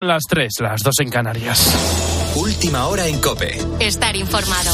[0.00, 1.74] Las tres, las dos en Canarias.
[2.36, 3.58] Última hora en Cope.
[3.80, 4.70] Estar informado.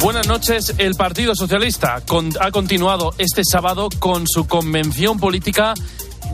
[0.00, 0.74] Buenas noches.
[0.78, 1.94] El Partido Socialista
[2.40, 5.74] ha continuado este sábado con su convención política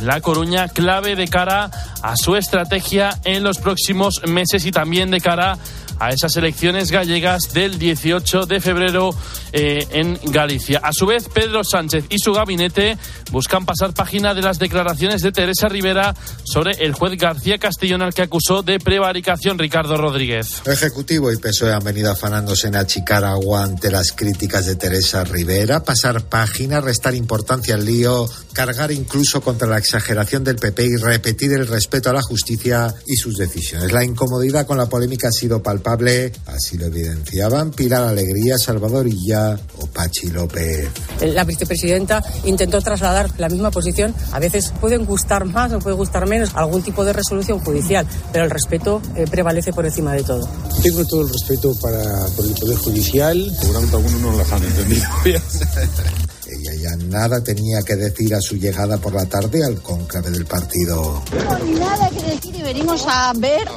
[0.00, 1.70] La Coruña, clave de cara
[2.02, 5.58] a su estrategia en los próximos meses y también de cara
[5.98, 9.10] a esas elecciones gallegas del 18 de febrero
[9.52, 10.80] eh, en Galicia.
[10.82, 12.96] A su vez, Pedro Sánchez y su gabinete
[13.30, 18.14] buscan pasar página de las declaraciones de Teresa Rivera sobre el juez García Castellón al
[18.14, 20.62] que acusó de prevaricación Ricardo Rodríguez.
[20.66, 25.82] Ejecutivo y PSOE han venido afanándose en achicar agua ante las críticas de Teresa Rivera,
[25.82, 31.52] pasar página, restar importancia al lío, cargar incluso contra la exageración del PP y repetir
[31.52, 33.92] el respeto a la justicia y sus decisiones.
[33.92, 39.37] La incomodidad con la polémica ha sido palpable así lo evidenciaban Pilar Alegría, Salvador Illa
[39.78, 40.88] o Pachi López.
[41.20, 44.14] La vicepresidenta intentó trasladar la misma posición.
[44.32, 48.44] A veces pueden gustar más o puede gustar menos algún tipo de resolución judicial, pero
[48.44, 50.48] el respeto eh, prevalece por encima de todo.
[50.82, 53.56] Tengo todo el respeto para, por el Poder Judicial.
[53.60, 55.04] Seguramente algunos no las han entendido
[56.58, 56.74] bien.
[56.74, 61.22] Ella nada tenía que decir a su llegada por la tarde al cónclave del partido.
[61.32, 63.68] No nada que decir y venimos a ver.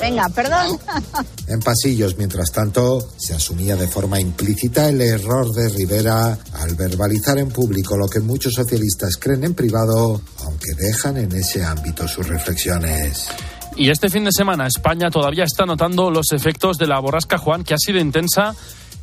[0.00, 0.78] Venga, perdón.
[1.46, 7.38] En pasillos, mientras tanto, se asumía de forma implícita el error de Rivera al verbalizar
[7.38, 12.26] en público lo que muchos socialistas creen en privado, aunque dejan en ese ámbito sus
[12.28, 13.28] reflexiones.
[13.78, 17.62] Y este fin de semana España todavía está notando los efectos de la borrasca Juan,
[17.62, 18.54] que ha sido intensa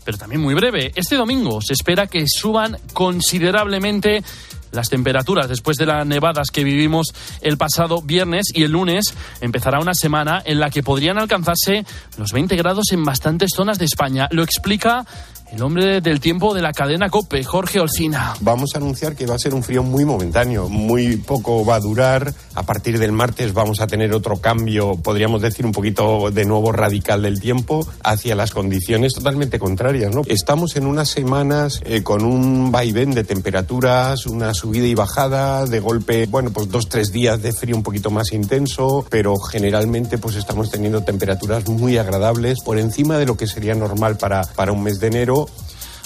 [0.03, 0.91] pero también muy breve.
[0.95, 4.23] Este domingo se espera que suban considerablemente
[4.71, 7.07] las temperaturas después de las nevadas que vivimos
[7.41, 11.85] el pasado viernes y el lunes empezará una semana en la que podrían alcanzarse
[12.17, 14.27] los 20 grados en bastantes zonas de España.
[14.31, 15.05] Lo explica
[15.51, 18.33] el hombre del tiempo de la cadena COPE, Jorge Olcina.
[18.41, 21.79] Vamos a anunciar que va a ser un frío muy momentáneo, muy poco va a
[21.79, 22.33] durar.
[22.55, 26.71] A partir del martes vamos a tener otro cambio, podríamos decir un poquito de nuevo
[26.71, 30.13] radical del tiempo, hacia las condiciones totalmente contrarias.
[30.13, 30.21] ¿no?
[30.25, 35.79] Estamos en unas semanas eh, con un vaivén de temperaturas, una subida y bajada, de
[35.79, 40.35] golpe, bueno, pues dos, tres días de frío un poquito más intenso, pero generalmente pues
[40.35, 44.83] estamos teniendo temperaturas muy agradables, por encima de lo que sería normal para, para un
[44.83, 45.34] mes de enero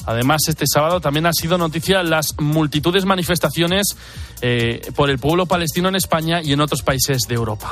[0.06, 3.96] Además, este sábado también ha sido noticia las multitudes manifestaciones
[4.42, 7.72] eh, por el pueblo palestino en España y en otros países de Europa.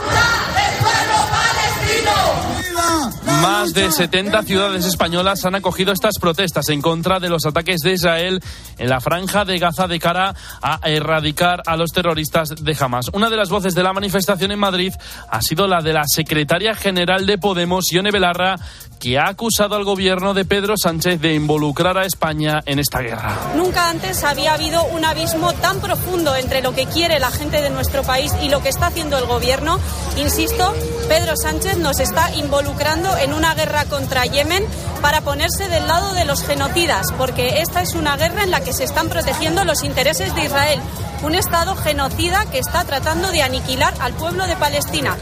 [3.41, 7.93] Más de 70 ciudades españolas han acogido estas protestas en contra de los ataques de
[7.93, 8.41] Israel
[8.77, 13.07] en la franja de Gaza de cara a erradicar a los terroristas de Hamas.
[13.13, 14.93] Una de las voces de la manifestación en Madrid
[15.29, 18.55] ha sido la de la secretaria general de Podemos, Ione Belarra,
[18.99, 23.37] que ha acusado al gobierno de Pedro Sánchez de involucrar a España en esta guerra.
[23.55, 27.69] Nunca antes había habido un abismo tan profundo entre lo que quiere la gente de
[27.69, 29.79] nuestro país y lo que está haciendo el gobierno.
[30.17, 30.73] Insisto,
[31.07, 34.63] Pedro Sánchez nos está involucrando en una guerra contra Yemen
[35.01, 38.73] para ponerse del lado de los genocidas, porque esta es una guerra en la que
[38.73, 40.79] se están protegiendo los intereses de Israel,
[41.23, 45.15] un Estado genocida que está tratando de aniquilar al pueblo de Palestina.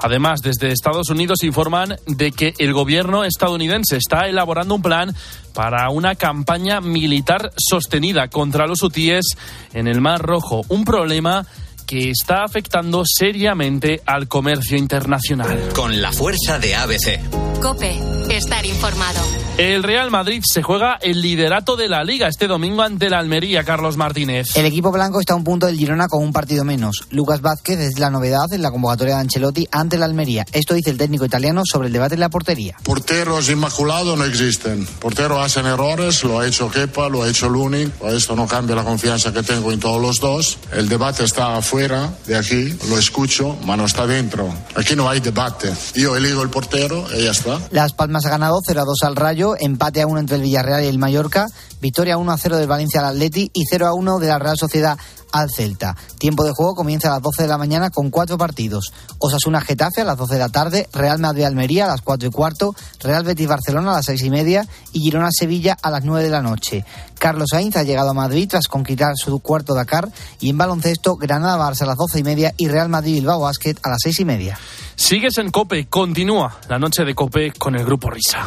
[0.00, 5.14] Además, desde Estados Unidos informan de que el gobierno estadounidense está elaborando un plan
[5.54, 9.26] para una campaña militar sostenida contra los hutíes
[9.72, 10.62] en el Mar Rojo.
[10.68, 11.46] Un problema
[11.88, 15.70] que está afectando seriamente al comercio internacional.
[15.74, 17.18] Con la fuerza de ABC.
[17.62, 19.20] Cope, estar informado.
[19.56, 23.64] El Real Madrid se juega el liderato de la liga este domingo ante la Almería,
[23.64, 24.54] Carlos Martínez.
[24.54, 27.08] El equipo blanco está a un punto del Girona con un partido menos.
[27.10, 30.46] Lucas Vázquez es la novedad en la convocatoria de Ancelotti ante la Almería.
[30.52, 32.76] Esto dice el técnico italiano sobre el debate en la portería.
[32.84, 34.86] Porteros inmaculados no existen.
[35.00, 37.90] Porteros hacen errores, lo ha hecho Kepa, lo ha hecho Luni.
[38.04, 40.58] Esto no cambia la confianza que tengo en todos los dos.
[40.72, 44.52] El debate está afuera de aquí, lo escucho, pero no está dentro.
[44.74, 45.72] Aquí no hay debate.
[45.94, 47.60] Yo elijo el portero y ya está.
[47.70, 50.82] Las Palmas ha ganado 0 a 2 al Rayo empate a 1 entre el Villarreal
[50.82, 51.46] y el Mallorca,
[51.80, 54.58] victoria 1 a 0 del Valencia al Atleti y 0 a 1 de la Real
[54.58, 54.98] Sociedad
[55.32, 55.96] al Celta.
[56.18, 58.92] Tiempo de juego comienza a las 12 de la mañana con cuatro partidos.
[59.18, 62.30] Osasuna Getafe a las 12 de la tarde, Real Madrid Almería a las 4 y
[62.30, 66.24] cuarto, Real Betis Barcelona a las 6 y media y Girona Sevilla a las 9
[66.24, 66.84] de la noche.
[67.18, 70.08] Carlos Sainz ha llegado a Madrid tras conquistar su cuarto Dakar
[70.40, 73.74] y en baloncesto Granada Barça a las 12 y media y Real Madrid Bilbao Basket
[73.82, 74.58] a las 6 y media.
[74.94, 78.44] Sigues en Cope, continúa la noche de Cope con el grupo Risa.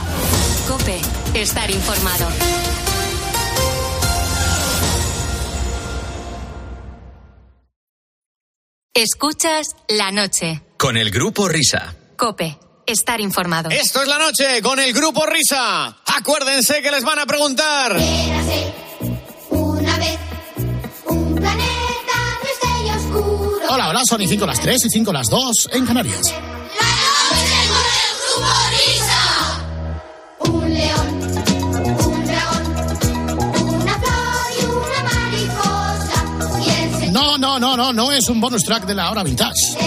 [0.67, 0.99] Cope,
[1.33, 2.70] estar informado.
[8.93, 10.61] Escuchas la noche.
[10.77, 11.95] Con el grupo Risa.
[12.17, 13.69] Cope, estar informado.
[13.69, 15.95] Esto es la noche con el grupo Risa.
[16.05, 17.93] Acuérdense que les van a preguntar.
[17.93, 18.73] Érase
[19.51, 20.19] una vez
[21.05, 25.27] un planeta triste y oscuro Hola, hola, son y 5 las 3 y 5 las
[25.29, 26.33] 2 en Canarias.
[28.37, 28.43] Un
[37.21, 39.77] No, no, no, no, no es un bonus track de la hora vintage.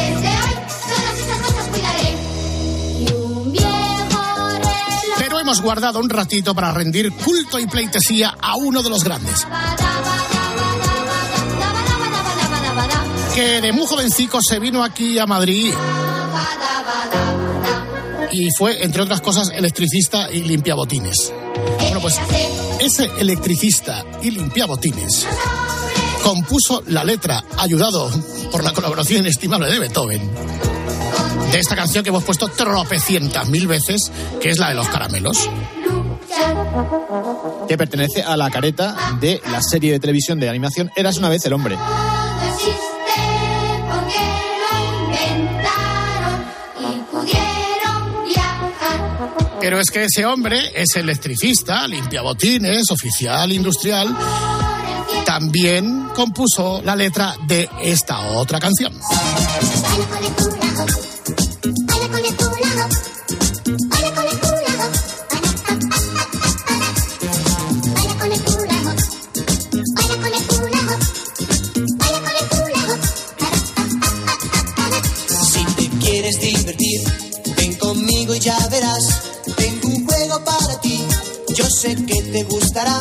[5.19, 9.45] Pero hemos guardado un ratito para rendir culto y pleitesía a uno de los grandes.
[13.35, 15.75] Que de muy jovencico se vino aquí a Madrid
[18.31, 21.33] y fue, entre otras cosas, electricista y limpiabotines.
[21.81, 22.17] Bueno, pues
[22.79, 25.27] ese electricista y limpiabotines
[26.25, 28.11] compuso la letra, ayudado
[28.51, 30.31] por la colaboración inestimable de Beethoven,
[31.53, 34.11] de esta canción que hemos puesto tropecientas mil veces,
[34.41, 35.51] que es la de los caramelos.
[37.69, 41.45] que pertenece a la careta de la serie de televisión de animación Eras una vez
[41.45, 41.77] el hombre.
[49.61, 54.15] Pero es que ese hombre es electricista, limpiabotines, oficial industrial.
[55.35, 58.93] También compuso la letra de esta otra canción.
[75.51, 77.01] Si te quieres divertir,
[77.57, 79.33] ven conmigo y ya verás.
[79.57, 81.05] Tengo un juego para ti,
[81.57, 83.01] yo sé que te gustará.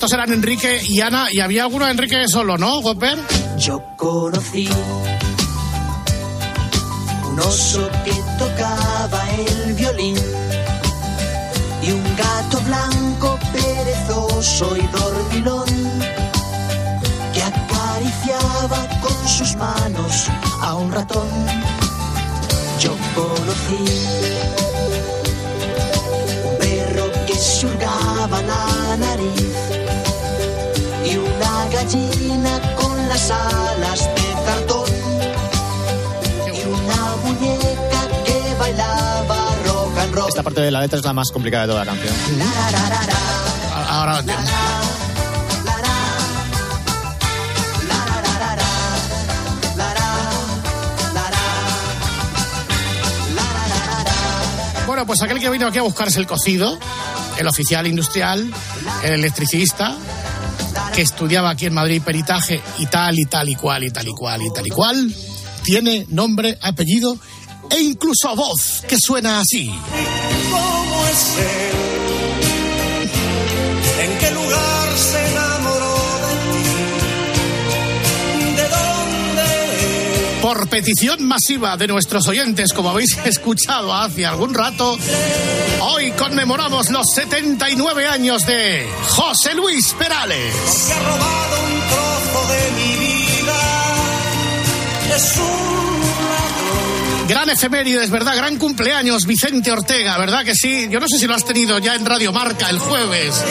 [0.00, 3.18] Estos eran Enrique y Ana, y había alguno de Enrique solo, ¿no, Gopper?
[3.58, 4.66] Yo conocí
[7.28, 10.16] un oso que tocaba el violín
[11.82, 15.68] y un gato blanco perezoso y dormilón
[17.34, 20.28] que acariciaba con sus manos
[20.62, 21.28] a un ratón.
[22.80, 23.84] Yo conocí
[26.42, 29.69] un perro que se hurgaba la nariz
[31.84, 34.90] gallina con las alas de cartón
[36.54, 40.28] y una muñeca que bailaba rock and roll.
[40.28, 42.14] Esta parte de la letra es la más complicada de toda la canción.
[43.88, 44.50] Ahora lo entiendo.
[54.86, 56.78] Bueno, pues aquel que vino aquí a buscarse el cocido,
[57.38, 58.52] el oficial industrial,
[59.04, 59.96] el electricista,
[61.00, 64.12] que estudiaba aquí en Madrid peritaje y tal y tal y cual y tal y
[64.12, 65.14] cual y tal y cual,
[65.62, 67.16] tiene nombre, apellido
[67.70, 69.70] e incluso voz que suena así.
[70.50, 71.69] ¿Cómo es
[80.70, 84.96] petición masiva de nuestros oyentes, como habéis escuchado hace algún rato,
[85.80, 90.54] hoy conmemoramos los 79 años de José Luis Perales.
[90.54, 93.60] Porque ha robado un trozo de mi vida.
[95.16, 95.90] Es un
[97.30, 97.48] Gran
[98.10, 98.36] ¿verdad?
[98.36, 100.88] Gran cumpleaños, Vicente Ortega, ¿verdad que sí?
[100.90, 103.44] Yo no sé si lo has tenido ya en Radio Marca el jueves.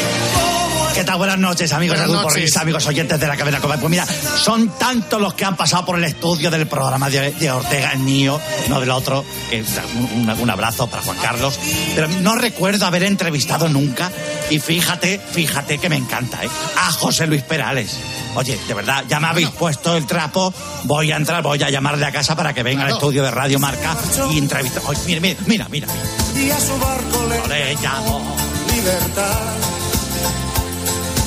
[0.93, 1.17] ¿Qué tal?
[1.17, 2.43] Buenas noches, amigos Buenas Grupo noches.
[2.43, 3.79] Risa, amigos oyentes de la cadena Comer.
[3.79, 7.51] Pues mira, son tantos los que han pasado por el estudio del programa de, de
[7.51, 9.23] Ortega, el mío, no del otro.
[9.49, 9.63] que
[9.95, 11.57] un, un abrazo para Juan Carlos.
[11.95, 14.11] Pero no recuerdo haber entrevistado nunca,
[14.49, 16.49] y fíjate, fíjate que me encanta, ¿eh?
[16.77, 17.95] A José Luis Perales.
[18.35, 20.53] Oye, de verdad, ya me habéis puesto el trapo.
[20.83, 23.59] Voy a entrar, voy a llamarle a casa para que venga al estudio de Radio
[23.59, 23.95] Marca
[24.31, 24.81] y entrevista.
[24.85, 25.87] Oye, mira, mira, mira, mira.
[26.35, 28.35] y a su barco le No le llamo.
[28.73, 29.78] libertad.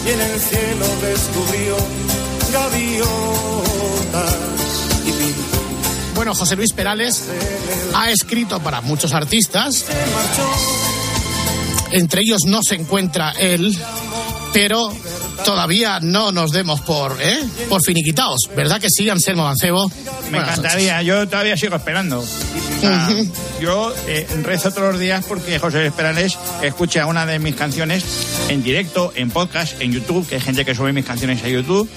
[0.05, 1.77] Y en el cielo descubrió
[2.53, 4.37] gaviotas
[5.07, 5.63] y pintó.
[6.15, 7.25] Bueno, José Luis Perales
[7.95, 9.85] ha escrito para muchos artistas.
[11.93, 13.77] Entre ellos no se encuentra él,
[14.53, 14.93] pero
[15.45, 17.39] todavía no nos demos por, ¿eh?
[17.69, 18.41] por finiquitados.
[18.57, 19.91] ¿Verdad que sí, Anselmo Mancebo?
[20.31, 22.25] Me encantaría, yo todavía sigo esperando.
[22.83, 23.09] O sea,
[23.61, 28.05] yo eh, rezo todos los días porque José Luis Perales escucha una de mis canciones
[28.49, 31.89] en directo, en podcast, en YouTube, que hay gente que sube mis canciones a YouTube.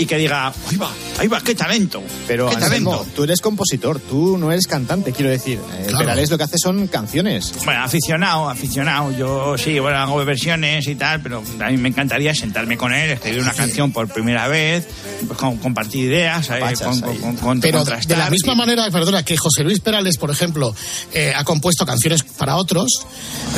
[0.00, 2.02] Y que diga, ahí va, ahí va, qué talento.
[2.26, 3.12] Pero qué Anselmo, talento.
[3.14, 5.58] tú eres compositor, tú no eres cantante, quiero decir.
[5.74, 5.98] Eh, Claro.
[6.06, 7.52] Perales lo que hace son canciones.
[7.64, 9.10] Bueno, aficionado, aficionado.
[9.12, 13.10] Yo sí, bueno, hago versiones y tal, pero a mí me encantaría sentarme con él,
[13.10, 14.86] escribir una canción por primera vez,
[15.26, 18.90] pues, con- compartir ideas, eh, con, con- con- con- Pero de la misma y- manera,
[18.90, 20.74] perdona, que José Luis Perales, por ejemplo,
[21.12, 23.04] eh, ha compuesto canciones para otros,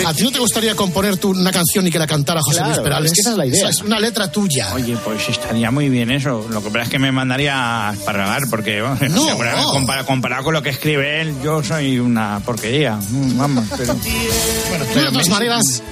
[0.05, 2.73] ¿a ti no te gustaría componer tú una canción y que la cantara José Claro,
[2.75, 3.13] Luis Perales?
[3.13, 3.59] es que esa es la idea.
[3.59, 4.75] O sea, es una letra tuya.
[4.75, 6.32] Oye, pues estaría muy bien eso.
[6.51, 9.25] Lo que pasa es que me mandaría a esparragar porque, bueno, No.
[9.29, 12.97] seguramente comparado, comparado con lo que escribe él, yo soy una porquería.
[12.97, 13.95] Mm, Vamos, pero...
[13.95, 15.83] Bueno, de todas maneras,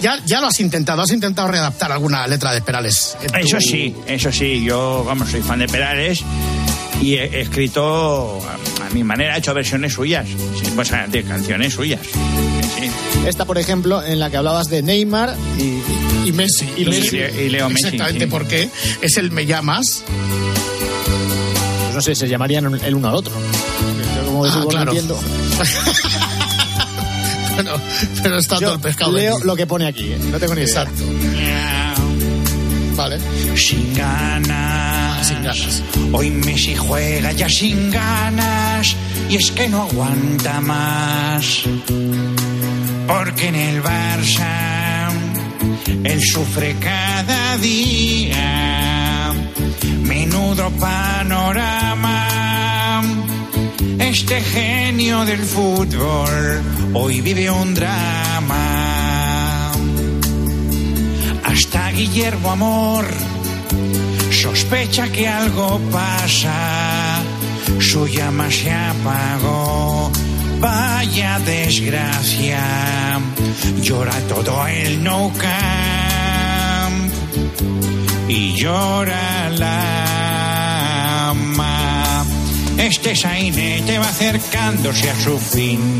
[0.00, 3.16] ya, ya lo has intentado, has intentado readaptar alguna letra de Perales.
[3.20, 6.20] tu- Eso sí, eso sí, yo, vamos, soy fan de Perales
[7.00, 10.26] y he, escrito a, a mi manera, he hecho versiones suyas,
[10.74, 12.00] pues, de canciones suyas.
[12.78, 12.90] Sí.
[13.26, 16.68] Esta, por ejemplo, en la que hablabas de Neymar y, y Messi.
[16.76, 18.30] Y Le- y Leo Messi, Exactamente, sí.
[18.30, 18.70] porque
[19.02, 20.04] es el me llamas.
[21.84, 23.32] pues no sé, se llamarían el uno al otro.
[24.16, 24.90] Yo como de Ah, no claro.
[24.92, 25.18] entiendo.
[27.54, 27.72] Bueno,
[28.22, 29.12] pero está todo el pescado.
[29.12, 29.46] Leo aquí.
[29.46, 30.18] lo que pone aquí, ¿eh?
[30.30, 30.82] no tengo ni idea.
[30.82, 31.02] Exacto.
[32.96, 33.18] Vale.
[33.54, 35.26] Sin ganas.
[35.26, 35.82] Sin ganas.
[36.12, 38.96] Hoy Messi juega ya sin ganas
[39.28, 41.64] y es que no aguanta más.
[43.10, 45.10] Porque en el Barça
[46.04, 49.32] él sufre cada día.
[50.02, 52.28] Menudo panorama.
[53.98, 56.62] Este genio del fútbol
[56.94, 59.72] hoy vive un drama.
[61.42, 63.06] Hasta Guillermo Amor
[64.30, 67.18] sospecha que algo pasa.
[67.80, 70.12] Su llama se apagó.
[70.60, 73.18] Vaya desgracia.
[73.80, 77.12] Llora todo el no camp.
[78.28, 82.24] Y llora la ama.
[82.76, 85.98] Este sainete va acercándose a su fin.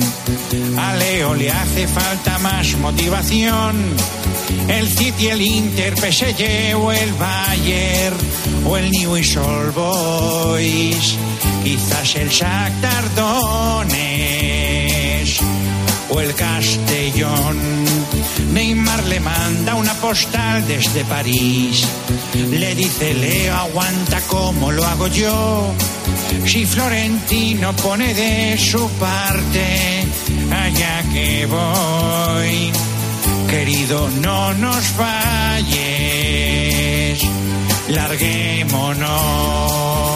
[0.79, 3.83] A Leo le hace falta más motivación.
[4.69, 8.17] El City, el Inter, PSG o el Bayern
[8.67, 11.17] o el Newell's Old Boys.
[11.65, 14.10] Quizás el Shakhtar Donetsk
[16.11, 17.59] o el Castellón.
[18.53, 21.87] Neymar le manda una postal desde París.
[22.51, 25.73] Le dice, Leo, aguanta como lo hago yo.
[26.47, 30.05] Si Florentino pone de su parte,
[30.51, 32.73] allá que voy.
[33.49, 35.71] Querido, no nos falles.
[37.89, 40.10] Larguémonos.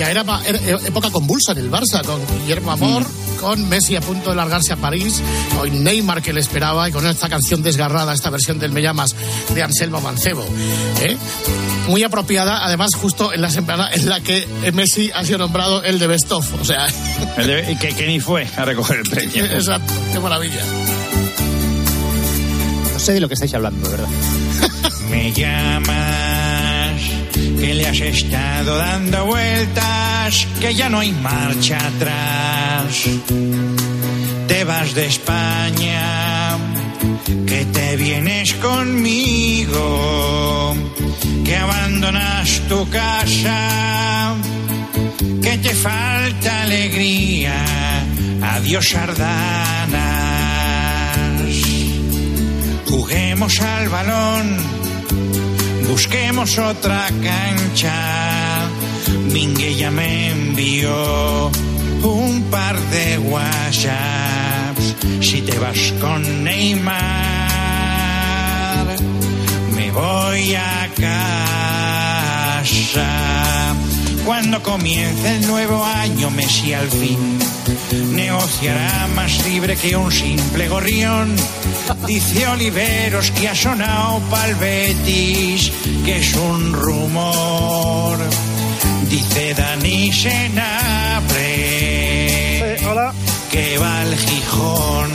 [0.00, 3.04] Ya era, era época convulsa en el Barça, con Guillermo Amor,
[3.38, 5.20] con Messi a punto de largarse a París,
[5.54, 9.14] con Neymar que le esperaba y con esta canción desgarrada, esta versión del Me llamas
[9.54, 10.42] de Anselmo Mancebo.
[11.02, 11.18] ¿eh?
[11.88, 15.98] Muy apropiada, además, justo en la semana en la que Messi ha sido nombrado el
[15.98, 16.46] de Best of.
[16.58, 16.86] O sea,
[17.36, 19.44] El de- que, que ni fue a recoger el premio.
[19.52, 20.64] exacto, qué maravilla.
[22.94, 24.08] No sé de lo que estáis hablando, verdad.
[25.10, 26.39] Me llamas,
[27.60, 33.04] que le has estado dando vueltas, que ya no hay marcha atrás.
[34.48, 36.56] Te vas de España,
[37.46, 39.84] que te vienes conmigo,
[41.44, 44.34] que abandonas tu casa,
[45.42, 47.62] que te falta alegría.
[48.42, 50.00] Adiós, Sardanas.
[52.86, 54.79] Juguemos al balón,
[55.90, 58.68] busquemos otra cancha.
[59.32, 61.50] Minguella me envió
[62.02, 64.96] un par de WhatsApps.
[65.20, 66.96] Si te vas con Neymar,
[69.74, 72.14] me voy a casa.
[74.24, 77.39] Cuando comience el nuevo año, Messi al fin
[78.12, 81.34] negociará más libre que un simple gorrión.
[82.06, 85.72] Dice Oliveros que ha sonado pa'l Betis,
[86.04, 88.18] que es un rumor.
[89.08, 91.50] Dice Dani Senabre
[93.50, 95.10] que va al Gijón.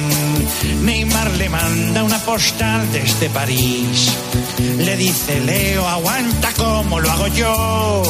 [0.83, 4.11] Neymar le manda una postal desde París.
[4.77, 8.03] Le dice Leo, aguanta como lo hago yo.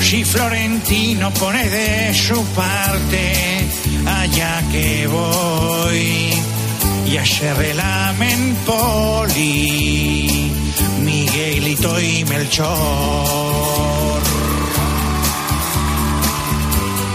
[0.00, 3.57] Si Florentino pone de su parte,
[4.20, 6.30] allá que voy.
[7.12, 10.50] Ya se relamen Poli,
[11.04, 12.68] Miguelito y Melchor.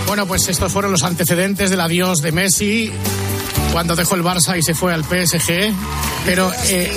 [0.08, 2.92] Bueno, pues estos fueron los antecedentes del adiós de Messi
[3.74, 5.74] cuando dejó el Barça y se fue al PSG.
[6.26, 6.90] Pero eh,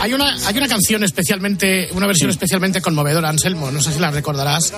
[0.00, 4.10] hay, una, hay una canción especialmente, una versión especialmente conmovedora, Anselmo, no sé si la
[4.10, 4.72] recordarás.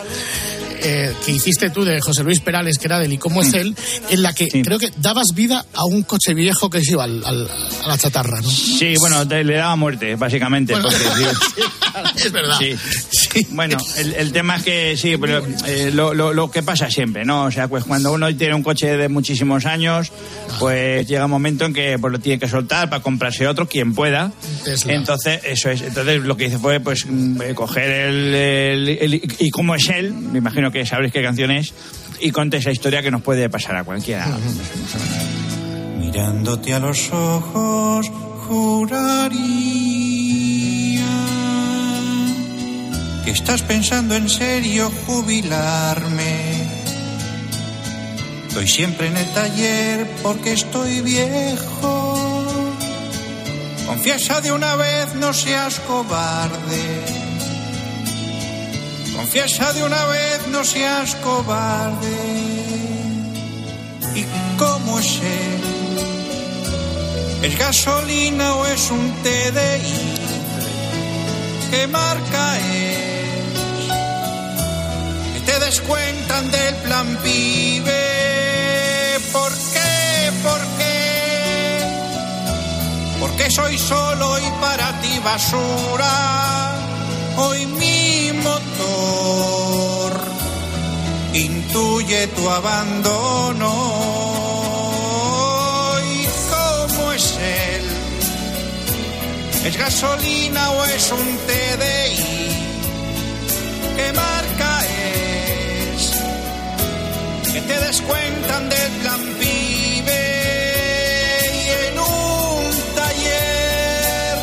[0.89, 3.75] eh, que hiciste tú de José Luis Perales, que era del ¿Y cómo es él?
[4.11, 7.25] En la que creo que dabas vida a un coche viejo que se iba al-
[7.25, 7.51] al-
[7.85, 8.51] a la chatarra, ¿no?
[8.51, 10.75] Sí, bueno, te- le daba muerte, básicamente.
[10.77, 11.63] porque, sí.
[12.17, 12.57] es verdad.
[12.59, 13.47] Sí.
[13.51, 17.25] Bueno, el, el tema es que sí, pero eh, lo, lo- lo que pasa siempre,
[17.25, 17.45] ¿no?
[17.45, 20.11] O sea, pues cuando uno tiene un coche de muchísimos años,
[20.59, 23.95] pues llega un momento en que pues, lo tiene que soltar para comprarse otro, quien
[23.95, 24.33] pueda.
[24.65, 24.95] Tesla.
[24.95, 25.83] Entonces, eso es.
[25.83, 29.89] Entonces, lo que hice fue, pues, mm, eh, coger el, el- el- Y como es
[29.91, 31.75] él, me imagino que sabréis qué canción es,
[32.21, 34.27] y conté esa historia que nos puede pasar a cualquiera.
[35.99, 38.07] Mirándote a los ojos,
[38.49, 39.96] juraría
[43.27, 46.63] que estás pensando en serio jubilarme.
[48.47, 52.47] Estoy siempre en el taller porque estoy viejo.
[53.85, 57.05] Confiesa de una vez, no seas cobarde.
[59.17, 62.17] Confiesa de una vez, no seas cobarde.
[64.15, 64.25] ¿Y
[64.57, 65.63] cómo es él?
[67.43, 70.15] ¿Es gasolina o es un TDI?
[71.73, 73.06] ¿Qué marca es?
[75.61, 77.93] Descuentan del plan pibe.
[79.33, 80.31] ¿Por qué?
[80.43, 81.81] ¿Por qué?
[83.21, 86.75] Porque soy solo y para ti basura.
[87.39, 90.21] Hoy mi motor
[91.35, 93.73] intuye tu abandono.
[96.05, 97.85] ¿Y cómo es él?
[99.65, 102.36] ¿Es gasolina o es un TDI?
[107.77, 110.23] Que descuentan del plan pibe
[111.63, 114.37] y en un taller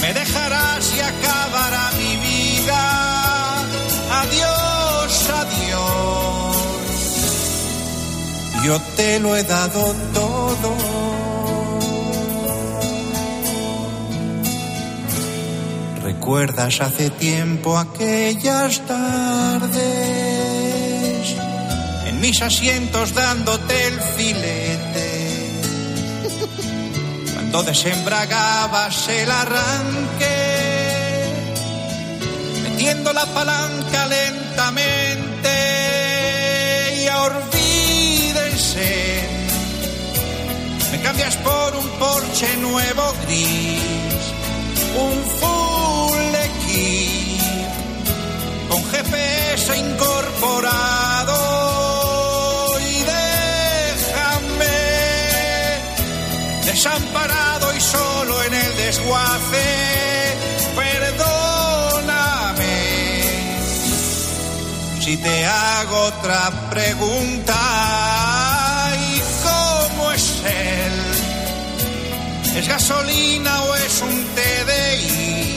[0.00, 2.82] me dejarás y acabará mi vida.
[4.22, 6.56] Adiós, adiós.
[8.64, 10.74] Yo te lo he dado todo.
[16.02, 20.73] ¿Recuerdas hace tiempo aquellas tardes?
[22.24, 25.50] Mis asientos dándote el filete.
[27.34, 30.34] Cuando desembragabas el arranque.
[32.62, 35.50] Metiendo la palanca lentamente.
[37.02, 38.88] Y olvídense.
[40.92, 44.32] Me cambias por un Porsche nuevo gris
[44.96, 47.42] un full equip
[48.70, 51.03] con GPS incorporado
[58.94, 59.68] desguace.
[60.76, 62.04] Perdóname
[65.00, 67.56] si te hago otra pregunta.
[69.10, 70.92] ¿Y cómo es él?
[72.56, 75.54] ¿Es gasolina o es un TDI?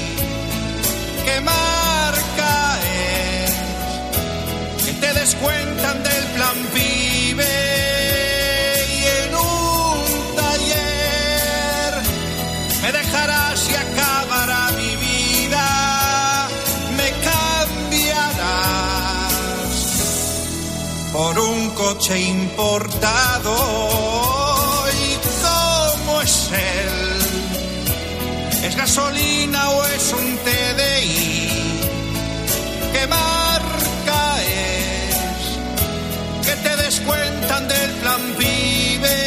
[1.26, 2.80] ¿Qué marca
[3.46, 3.52] es?
[4.86, 6.97] Que te descuentan del plan pibe
[21.78, 23.56] coche importado.
[25.08, 25.14] ¿Y
[25.46, 26.96] cómo es él?
[28.66, 31.50] ¿Es gasolina o es un TDI?
[32.94, 35.60] ¿Qué marca es?
[36.46, 39.20] Que te descuentan del plan pibe.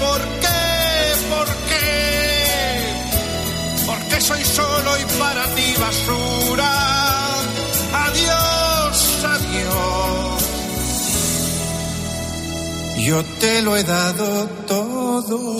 [0.00, 0.62] ¿Por qué?
[1.34, 2.94] ¿Por qué?
[3.84, 6.99] Porque soy solo y para ti basura.
[13.06, 15.58] Yo te lo he dado todo.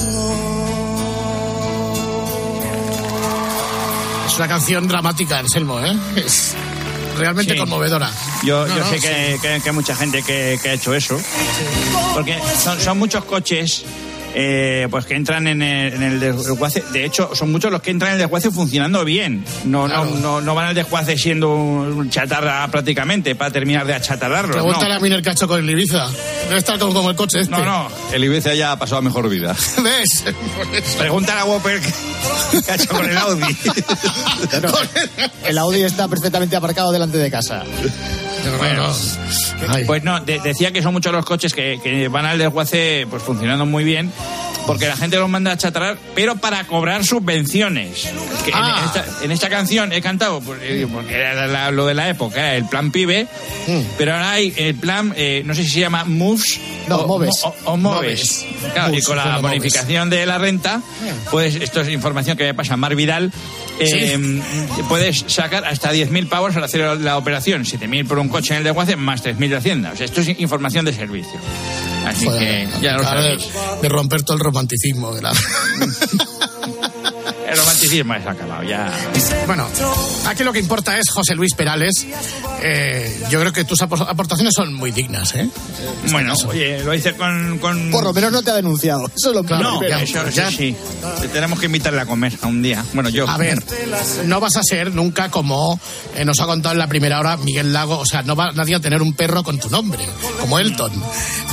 [4.27, 5.97] Es una canción dramática, Anselmo, ¿eh?
[6.17, 6.55] Es
[7.19, 7.59] realmente Sí.
[7.59, 8.11] conmovedora.
[8.45, 9.07] Yo, No, yo no, sé sí.
[9.09, 11.21] que, que- que hay mucha gente que, que ha hecho eso.
[12.15, 13.85] Porque son, son muchos coches
[14.33, 16.85] eh, pues que entran en el, en el desguace.
[16.93, 19.45] De hecho, son muchos los que entran en el desguace funcionando bien.
[19.65, 24.53] No, no, no, no van al desguace siendo un chatarra prácticamente para terminar de achatarrarlo.
[24.53, 24.95] Pregúntale no.
[24.97, 26.09] a Miner Cacho con el Ibiza.
[26.57, 27.51] Estar como, como el coche este.
[27.53, 27.89] No, no.
[28.13, 29.55] El Ibiza ya ha pasado a mejor vida.
[29.83, 30.25] ¿Ves?
[30.99, 33.57] Pregúntale a Whopper que ha hecho con el Audi.
[35.45, 37.63] El Audi está perfectamente aparcado delante de casa.
[38.59, 38.93] Bueno,
[39.87, 43.23] Pues no, de- decía que son muchos los coches que, que van al desguace pues
[43.23, 44.13] funcionando muy bien.
[44.67, 48.09] Porque la gente los manda a chatrar, pero para cobrar subvenciones.
[48.45, 48.77] Que en- Ah.
[48.79, 52.09] en, esta, en esta canción he cantado, pues, eh, porque era la- lo de la
[52.09, 53.27] época, era el plan pibe,
[53.67, 53.81] Mm.
[53.99, 57.41] pero ahora hay el plan, eh, no sé si se llama Moves No, o, Moves.
[57.45, 58.47] o- o Moves.
[58.73, 59.43] Claro, y con la Moves.
[59.43, 60.81] bonificación de la renta,
[61.31, 63.33] pues esto es información que me pasa Mar Vidal.
[63.83, 64.19] eh,
[64.89, 68.65] Puedes sacar hasta 10.000 pavos al hacer la operación, 7.000 por un coche en el
[68.65, 69.93] desguace, más 3.000 de Hacienda.
[69.93, 71.33] O sea, esto es información de servicio.
[72.07, 73.39] Así Joder, que ya lo acaba de,
[73.83, 75.33] de romper todo el romanticismo de la...
[77.51, 78.93] El romanticismo es acabado, ya.
[79.47, 79.67] Bueno,
[80.27, 82.07] aquí lo que importa es José Luis Perales.
[82.63, 85.49] Eh, yo creo que tus apor- aportaciones son muy dignas, ¿eh?
[86.11, 87.59] Bueno, oye, lo hice con...
[87.59, 87.91] con...
[87.91, 89.07] Por lo menos no te ha denunciado.
[89.07, 89.99] Eso es lo No, primero.
[89.99, 90.77] eso, eso sí.
[91.33, 92.85] Tenemos que invitarle a comer a un día.
[92.93, 93.29] Bueno, yo.
[93.29, 93.63] A ver,
[94.27, 95.79] no vas a ser nunca como
[96.17, 98.77] eh, nos ha contado en la primera hora Miguel Lago, o sea, no va nadie
[98.77, 100.05] a tener un perro con tu nombre,
[100.41, 100.93] como Elton.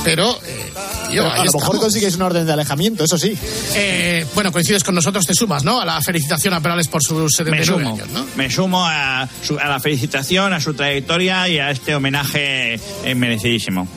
[0.04, 0.72] Pero, eh,
[1.10, 3.36] tío, Pero ahí a lo mejor consigues una orden de alejamiento, eso sí.
[3.74, 5.80] Eh, bueno, coincides con nosotros, te sumas, ¿no?
[5.80, 7.28] A la felicitación a Perales por sus me
[7.64, 8.26] 79 sumo, años, ¿no?
[8.36, 12.74] me sumo a, su- a la felicitación, a su trayectoria y a este homenaje
[13.04, 13.88] eh, merecidísimo.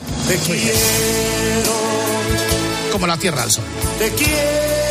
[0.48, 0.72] Muy bien.
[2.90, 3.64] Como la tierra al sol.
[3.98, 4.81] Te quiero.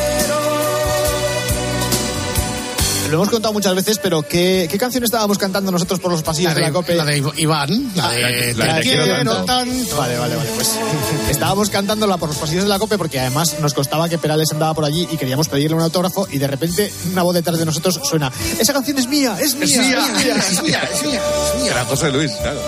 [3.11, 6.53] Lo hemos contado muchas veces, pero ¿qué, qué canción estábamos cantando nosotros por los pasillos
[6.53, 6.95] La de, de, la COPE?
[6.95, 9.45] la de Iván, la Ah, de, la Te de quiero Quiero tanto.
[9.45, 9.95] tanto.
[9.97, 10.49] Vale, vale, vale.
[10.55, 10.69] Pues
[11.29, 14.73] estábamos cantándola por los pasillos de la COPE porque además nos costaba que Perales andaba
[14.73, 17.99] por allí y queríamos pedirle un autógrafo y de repente una voz detrás de nosotros
[18.03, 20.35] suena esa canción es mía, es mía, Es mía, es mía".
[20.37, 21.21] es mía, es mía,
[21.55, 21.71] es mía.
[21.71, 22.59] Era José Luis, claro.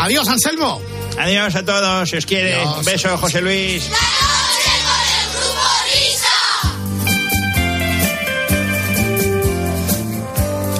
[0.00, 0.80] Adiós, Anselmo.
[1.18, 2.54] Adiós a todos, si os quiere.
[2.54, 2.78] Adiós.
[2.78, 3.84] Un beso, José Luis.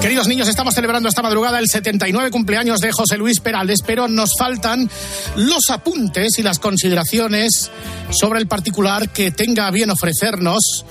[0.03, 4.31] Queridos niños, estamos celebrando esta madrugada el 79 cumpleaños de José Luis Perales, pero nos
[4.37, 4.89] faltan
[5.37, 7.71] los apuntes y las consideraciones
[8.11, 10.83] sobre el particular que tenga bien ofrecernos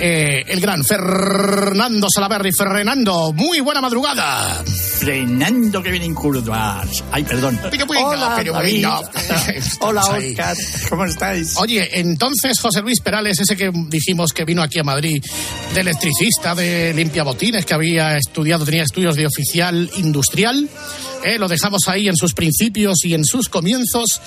[0.00, 2.50] eh, el gran Fernando Salaverri.
[2.52, 4.62] Fernando, muy buena madrugada.
[4.64, 7.04] Fernando que viene en curvas.
[7.10, 7.58] Ay, perdón.
[7.70, 8.86] Pero bueno, Hola, pero David.
[8.86, 9.00] bueno.
[9.80, 10.04] Hola.
[10.04, 10.56] Oscar.
[10.88, 11.56] ¿Cómo estáis?
[11.56, 15.22] Oye, entonces José Luis Perales, ese que dijimos que vino aquí a Madrid,
[15.74, 20.68] de electricista, de limpiabotines, que había estudiado, tenía estudios de oficial industrial,
[21.24, 24.20] eh, lo dejamos ahí en sus principios y en sus comienzos.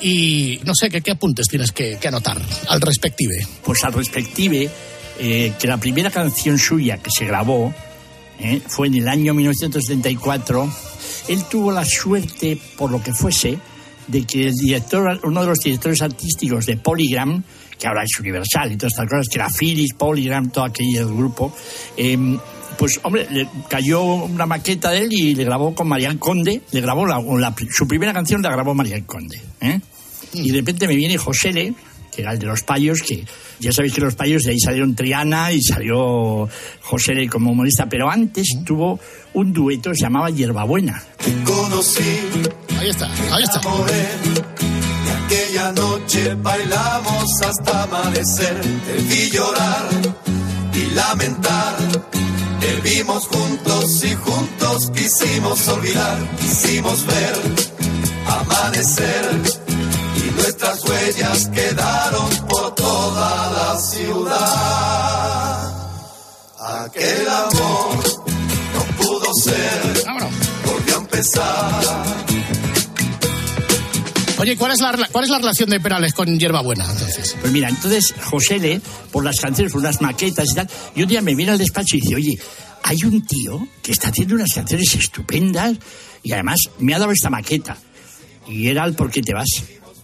[0.00, 3.46] Y no sé, ¿qué, qué apuntes tienes que, que anotar al respective?
[3.64, 4.70] Pues al respective,
[5.18, 7.72] eh, que la primera canción suya que se grabó
[8.38, 10.70] eh, fue en el año 1974.
[11.28, 13.58] Él tuvo la suerte, por lo que fuese,
[14.06, 17.42] de que el director, uno de los directores artísticos de Polygram,
[17.78, 21.54] que ahora es Universal y todas estas cosas, que era Philips, Polygram, todo aquel grupo,
[21.96, 22.16] eh,
[22.78, 26.80] pues hombre, le cayó una maqueta de él y le grabó con Marian Conde, le
[26.80, 29.40] grabó la- la- su primera canción la grabó Marian Conde.
[29.60, 29.80] ¿eh?
[30.34, 31.74] Y de repente me viene Josele,
[32.10, 33.24] que era el de los payos, que
[33.60, 36.48] ya sabéis que los payos de ahí salieron Triana y salió
[36.82, 38.98] Josele como humorista, pero antes tuvo
[39.34, 41.02] un dueto que se llamaba Hierbabuena.
[41.44, 42.20] Conocí
[42.78, 43.60] Ahí está, ahí está.
[43.60, 48.60] y aquella noche bailamos hasta amanecer.
[48.60, 49.88] Te vi llorar
[50.74, 51.76] y lamentar.
[52.60, 56.18] Te vimos juntos y juntos quisimos olvidar.
[56.40, 57.34] Quisimos ver
[58.26, 59.65] amanecer
[60.36, 65.72] nuestras huellas quedaron por toda la ciudad.
[66.84, 67.96] Aquel amor
[68.74, 70.04] no pudo ser,
[70.64, 71.82] volvió a empezar.
[74.38, 76.84] Oye, ¿cuál es la, rela- cuál es la relación de Perales con Hierbabuena?
[76.90, 77.36] Entonces?
[77.40, 81.22] Pues mira, entonces Josele, por las canciones, por unas maquetas y tal, y un día
[81.22, 82.38] me viene al despacho y dice, oye,
[82.82, 85.76] hay un tío que está haciendo unas canciones estupendas
[86.22, 87.76] y además me ha dado esta maqueta.
[88.46, 89.48] Y era el ¿Por qué te vas?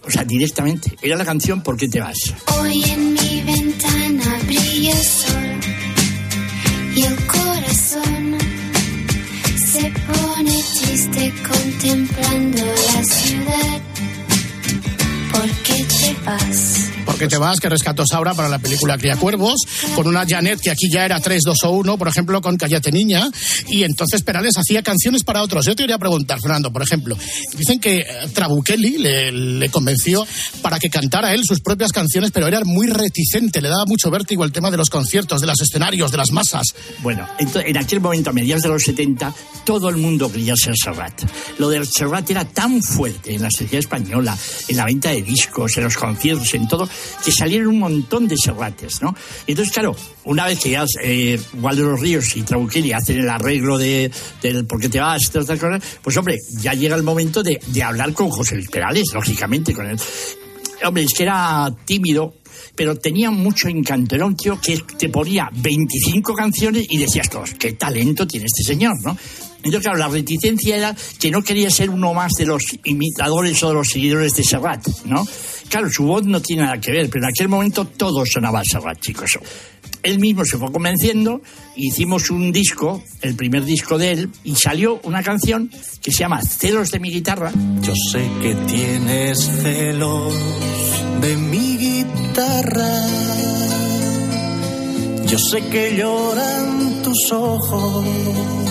[0.05, 0.97] O sea, directamente.
[1.01, 2.17] Era la canción ¿Por qué te vas?
[2.59, 5.59] Hoy en mi ventana brilla el sol
[6.95, 8.37] y el corazón
[9.57, 13.92] se pone triste contemplando la ciudad.
[15.33, 16.89] ¿Por qué te vas?
[17.05, 17.59] ¿Por qué te vas?
[17.59, 19.61] Que rescató Saura para la película Cría Cuervos,
[19.95, 22.91] con una Janet que aquí ya era 3, 2 o 1, por ejemplo, con Cállate
[22.91, 23.29] Niña,
[23.67, 25.65] y entonces Perales hacía canciones para otros.
[25.65, 27.17] Yo te quería preguntar, Fernando, por ejemplo,
[27.57, 30.25] dicen que eh, Trabuchelli le, le convenció
[30.61, 34.45] para que cantara él sus propias canciones, pero era muy reticente, le daba mucho vértigo
[34.45, 36.67] el tema de los conciertos, de los escenarios, de las masas.
[37.01, 39.33] Bueno, en aquel momento, a mediados de los 70,
[39.65, 41.23] todo el mundo quería ser Serrat.
[41.57, 45.77] Lo del Serrat era tan fuerte en la sociedad española, en la venta de discos,
[45.77, 46.87] en los conciertos, en todo,
[47.23, 49.15] que salieron un montón de serrates, ¿no?
[49.47, 53.77] Entonces, claro, una vez que ya eh, Waldo los Ríos y Trabuquini hacen el arreglo
[53.77, 57.59] de, del por qué te vas, estas cosas, pues hombre, ya llega el momento de,
[57.67, 59.97] de hablar con José Luis Perales, lógicamente, con él.
[60.85, 62.35] Hombre, es que era tímido,
[62.75, 64.15] pero tenía mucho encanto.
[64.15, 68.63] Era un tío que te ponía 25 canciones y decías todos, qué talento tiene este
[68.63, 69.17] señor, ¿no?
[69.63, 73.69] Entonces, claro, la reticencia era que no quería ser uno más de los imitadores o
[73.69, 75.25] de los seguidores de Serrat, ¿no?
[75.69, 78.63] Claro, su voz no tiene nada que ver, pero en aquel momento todo sonaba a
[78.63, 79.39] Serrat, chicos.
[80.03, 81.41] Él mismo se fue convenciendo,
[81.77, 85.71] hicimos un disco, el primer disco de él, y salió una canción
[86.01, 87.53] que se llama Celos de mi guitarra.
[87.81, 90.33] Yo sé que tienes celos
[91.21, 93.07] de mi guitarra.
[95.25, 98.62] Yo sé que lloran tus ojos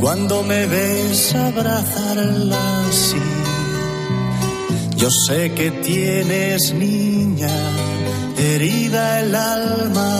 [0.00, 3.22] cuando me ves abrazarla así.
[4.96, 7.50] Yo sé que tienes niña
[8.36, 10.12] herida el alma.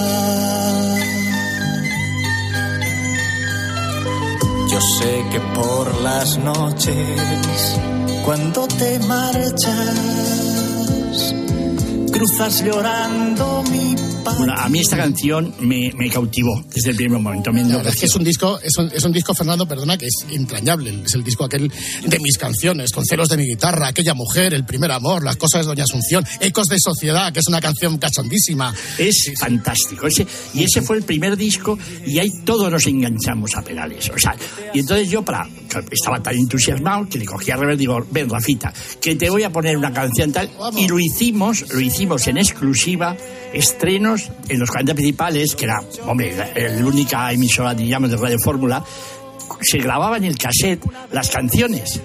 [4.70, 7.80] Yo sé que por las noches,
[8.24, 9.94] cuando te marchas,
[12.12, 13.94] cruzas llorando mi
[14.34, 17.52] Bueno, a mí esta canción me, me cautivó desde el primer momento.
[17.52, 19.96] Me La verdad es que es un disco, es un, es un disco, Fernando, perdona,
[19.96, 21.02] que es entrañable.
[21.04, 21.70] Es el disco aquel
[22.04, 25.62] de mis canciones, con celos de mi guitarra, aquella mujer, el primer amor, las cosas
[25.62, 28.74] de Doña Asunción, Ecos de Sociedad, que es una canción cachondísima.
[28.98, 30.06] Es fantástico.
[30.06, 34.10] Ese, y ese fue el primer disco y ahí todos nos enganchamos a Perales.
[34.14, 34.34] O sea,
[34.74, 35.48] y entonces yo para,
[35.90, 39.44] estaba tan entusiasmado que le cogí a rever y digo, ven Rafita, que te voy
[39.44, 40.50] a poner una canción tal.
[40.76, 43.16] Y lo hicimos, lo hicimos en exclusiva,
[43.52, 44.15] estrenos
[44.48, 48.84] en los 40 principales, que era, hombre, la, única emisora, diríamos, de Radio Fórmula,
[49.60, 52.00] se grababa en el cassette las canciones.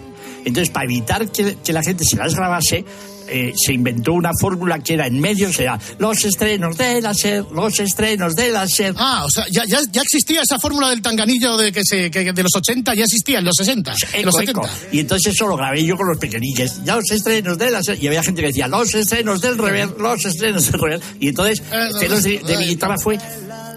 [0.46, 2.84] Entonces, para evitar que, que la gente se las grabase,
[3.32, 7.14] eh, se inventó una fórmula que era en medio, o sea, los estrenos de la
[7.14, 8.94] SER, los estrenos de la SER.
[8.98, 12.32] Ah, o sea, ya, ya, ya existía esa fórmula del tanganillo de que se que
[12.32, 14.52] de los 80, ya existía en los 60, en los Eco, 70.
[14.62, 14.70] eco.
[14.92, 16.84] Y entonces eso lo grabé yo con los pequeñiques.
[16.84, 18.02] Ya los estrenos de la SER.
[18.02, 21.02] Y había gente que decía, los estrenos del rever, los estrenos del rever.
[21.20, 21.64] Y entonces,
[22.00, 23.18] celos de, de mi guitarra fue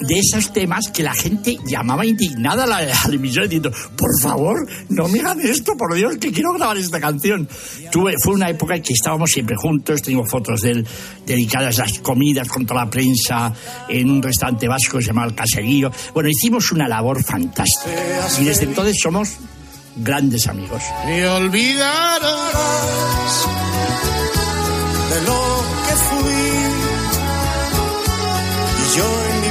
[0.01, 4.11] de esos temas que la gente llamaba indignada a la, a la emisora diciendo, por
[4.21, 7.49] favor, no me hagan esto, por Dios, que quiero grabar esta canción.
[7.91, 10.87] Tuve, fue una época en que estábamos siempre juntos, tengo fotos de él
[11.27, 13.53] dedicadas a las comidas con toda la prensa
[13.89, 15.91] en un restaurante vasco llamaba El Caserío.
[16.13, 17.95] Bueno, hicimos una labor fantástica.
[18.41, 19.37] Y desde entonces somos
[19.97, 20.83] grandes amigos.
[21.07, 22.23] Y olvidarás
[25.11, 26.45] de lo que fui.
[28.83, 29.49] Y yo en mi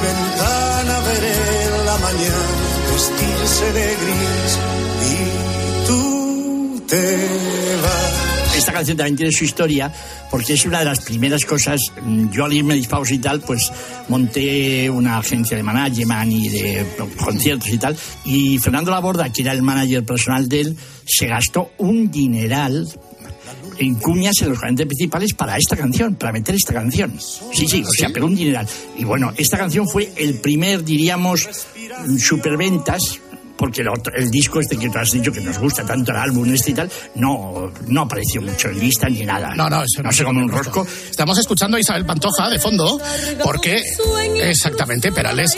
[2.91, 4.59] vestirse de gris
[5.09, 7.15] y tú te
[7.81, 8.55] vas.
[8.55, 9.91] Esta canción también tiene su historia
[10.29, 11.81] porque es una de las primeras cosas.
[12.01, 13.71] mm, Yo al irme a Dispaus y tal, pues
[14.09, 16.85] monté una agencia de management y de
[17.17, 17.97] conciertos y tal.
[18.25, 22.87] Y Fernando Laborda, que era el manager personal de él, se gastó un dineral
[23.79, 27.19] en cuñas en los cantantes principales para esta canción, para meter esta canción.
[27.19, 28.67] Sí, sí, o sea, pero un dineral.
[28.97, 31.47] Y bueno, esta canción fue el primer, diríamos,
[32.17, 33.19] superventas
[33.57, 36.17] porque el, otro- el disco este que tú has dicho que nos gusta tanto el
[36.17, 39.53] álbum este y tal, no, no apareció mucho en lista ni nada.
[39.55, 40.85] No, no, eso no se come un rosco.
[41.09, 42.99] Estamos escuchando a Isabel Pantoja de fondo,
[43.43, 43.81] porque
[44.41, 45.51] exactamente Perales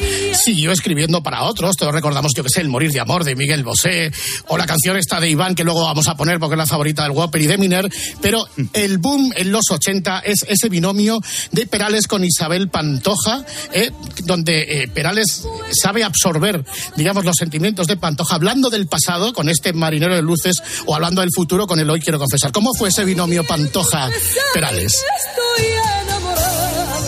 [0.43, 1.75] siguió escribiendo para otros.
[1.77, 4.12] Todos recordamos, yo que sé, El Morir de Amor de Miguel Bosé,
[4.47, 7.03] o la canción esta de Iván, que luego vamos a poner porque es la favorita
[7.03, 7.89] del Whopper y de Miner.
[8.21, 11.19] Pero el boom en los 80 es ese binomio
[11.51, 13.91] de Perales con Isabel Pantoja, eh,
[14.23, 16.63] donde eh, Perales sabe absorber,
[16.95, 21.21] digamos, los sentimientos de Pantoja, hablando del pasado con este marinero de luces, o hablando
[21.21, 22.52] del futuro con el hoy quiero confesar.
[22.52, 25.04] ¿Cómo fue ese binomio Pantoja-Perales?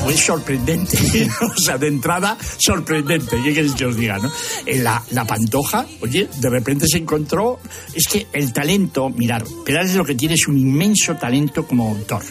[0.03, 4.31] Fue sorprendente, o sea, de entrada sorprendente, ¿qué queréis que os diga, no?
[4.65, 7.59] En la, la pantoja, oye, de repente se encontró,
[7.93, 12.23] es que el talento, mirar, Perales lo que tiene es un inmenso talento como autor.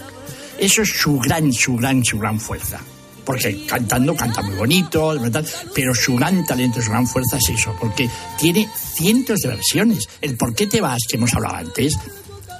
[0.58, 2.80] Eso es su gran, su gran, su gran fuerza.
[3.26, 7.76] Porque cantando canta muy bonito, verdad, pero su gran talento, su gran fuerza es eso,
[7.78, 8.08] porque
[8.38, 10.08] tiene cientos de versiones.
[10.22, 11.02] El ¿Por qué te vas?
[11.06, 11.98] que hemos hablado antes,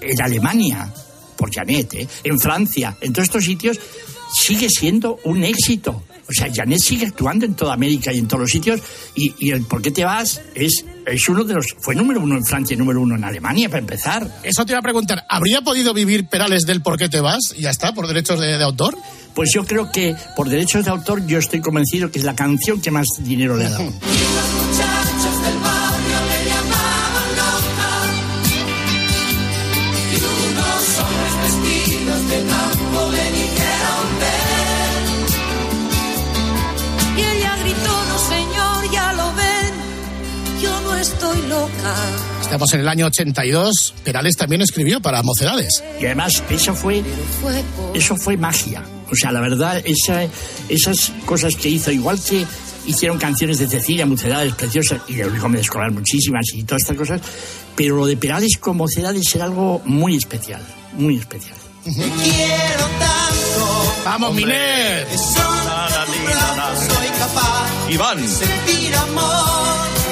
[0.01, 0.93] en Alemania,
[1.37, 2.09] por Janet, ¿eh?
[2.25, 3.79] en Francia, en todos estos sitios,
[4.35, 6.03] sigue siendo un éxito.
[6.29, 8.81] O sea, Janet sigue actuando en toda América y en todos los sitios.
[9.15, 10.41] Y, y el ¿Por qué te vas?
[10.55, 11.67] Es, es uno de los.
[11.81, 14.41] Fue número uno en Francia y número uno en Alemania, para empezar.
[14.43, 17.55] Eso te iba a preguntar, ¿habría podido vivir Perales del por qué te vas?
[17.57, 18.97] Y ya está, por derechos de, de autor.
[19.35, 22.81] Pues yo creo que por derechos de autor, yo estoy convencido que es la canción
[22.81, 23.93] que más dinero le ha dado.
[42.43, 43.95] Estamos en el año 82.
[44.05, 45.83] Perales también escribió para Mocedades.
[46.01, 47.03] Y además, eso fue,
[47.95, 48.83] eso fue magia.
[49.11, 50.27] O sea, la verdad, esa,
[50.69, 52.47] esas cosas que hizo, igual que
[52.87, 56.97] hicieron canciones de Cecilia, Mocedades preciosas, y de Luis Gómez Escolar muchísimas y todas estas
[56.97, 57.21] cosas,
[57.75, 61.57] pero lo de Perales con Mocedades era algo muy especial, muy especial.
[61.85, 63.95] Quiero tanto.
[64.05, 65.35] ¡Vamos, brazo
[66.77, 68.23] soy capaz Iván.
[68.23, 70.06] de sentir amor.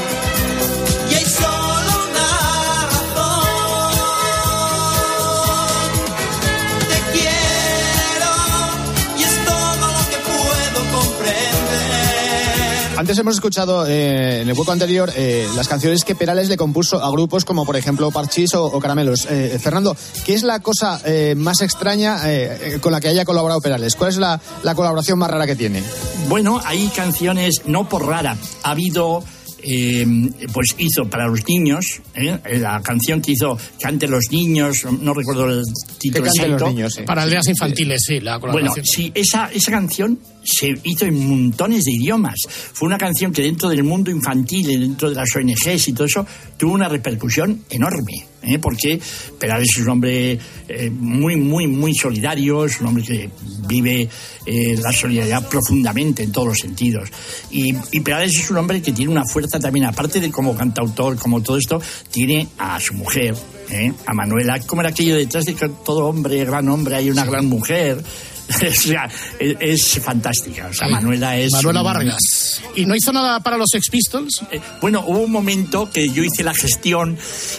[12.97, 17.03] Antes hemos escuchado eh, en el hueco anterior eh, las canciones que Perales le compuso
[17.03, 19.27] a grupos como por ejemplo Parchís o, o Caramelos.
[19.29, 23.25] Eh, Fernando, ¿qué es la cosa eh, más extraña eh, eh, con la que haya
[23.25, 23.97] colaborado Perales?
[23.97, 25.83] ¿Cuál es la, la colaboración más rara que tiene?
[26.29, 29.25] Bueno, hay canciones, no por rara, ha habido,
[29.63, 30.07] eh,
[30.53, 32.39] pues hizo para los niños, ¿eh?
[32.61, 35.63] la canción que hizo Cante los niños, no recuerdo el
[35.99, 36.69] título canten los exacto.
[36.69, 37.03] niños, sí.
[37.03, 38.87] Para aldeas infantiles, sí, la Bueno, colaboración.
[38.87, 42.37] sí, esa, esa canción se hizo en montones de idiomas.
[42.73, 46.07] Fue una canción que dentro del mundo infantil, y dentro de las ONGs y todo
[46.07, 46.27] eso,
[46.57, 48.27] tuvo una repercusión enorme.
[48.43, 48.59] ¿eh?
[48.59, 49.01] Porque
[49.39, 53.31] Perales es un hombre eh, muy, muy, muy solidario, es un hombre que
[53.67, 54.09] vive
[54.47, 57.09] eh, la solidaridad profundamente en todos los sentidos.
[57.51, 61.17] Y, y Perales es un hombre que tiene una fuerza también, aparte de como cantautor,
[61.17, 61.81] como todo esto,
[62.11, 63.35] tiene a su mujer,
[63.71, 63.93] ¿eh?
[64.07, 67.47] a Manuela, como era aquello detrás de que todo hombre, gran hombre, hay una gran
[67.47, 68.03] mujer.
[68.61, 68.93] es,
[69.39, 70.69] es fantástica.
[70.71, 71.53] O sea, Manuela es.
[71.53, 72.63] Manuela Vargas.
[72.77, 74.43] ¿Y no hizo nada para los Sex Pistols?
[74.51, 77.17] Eh, Bueno, hubo un momento que yo hice la gestión,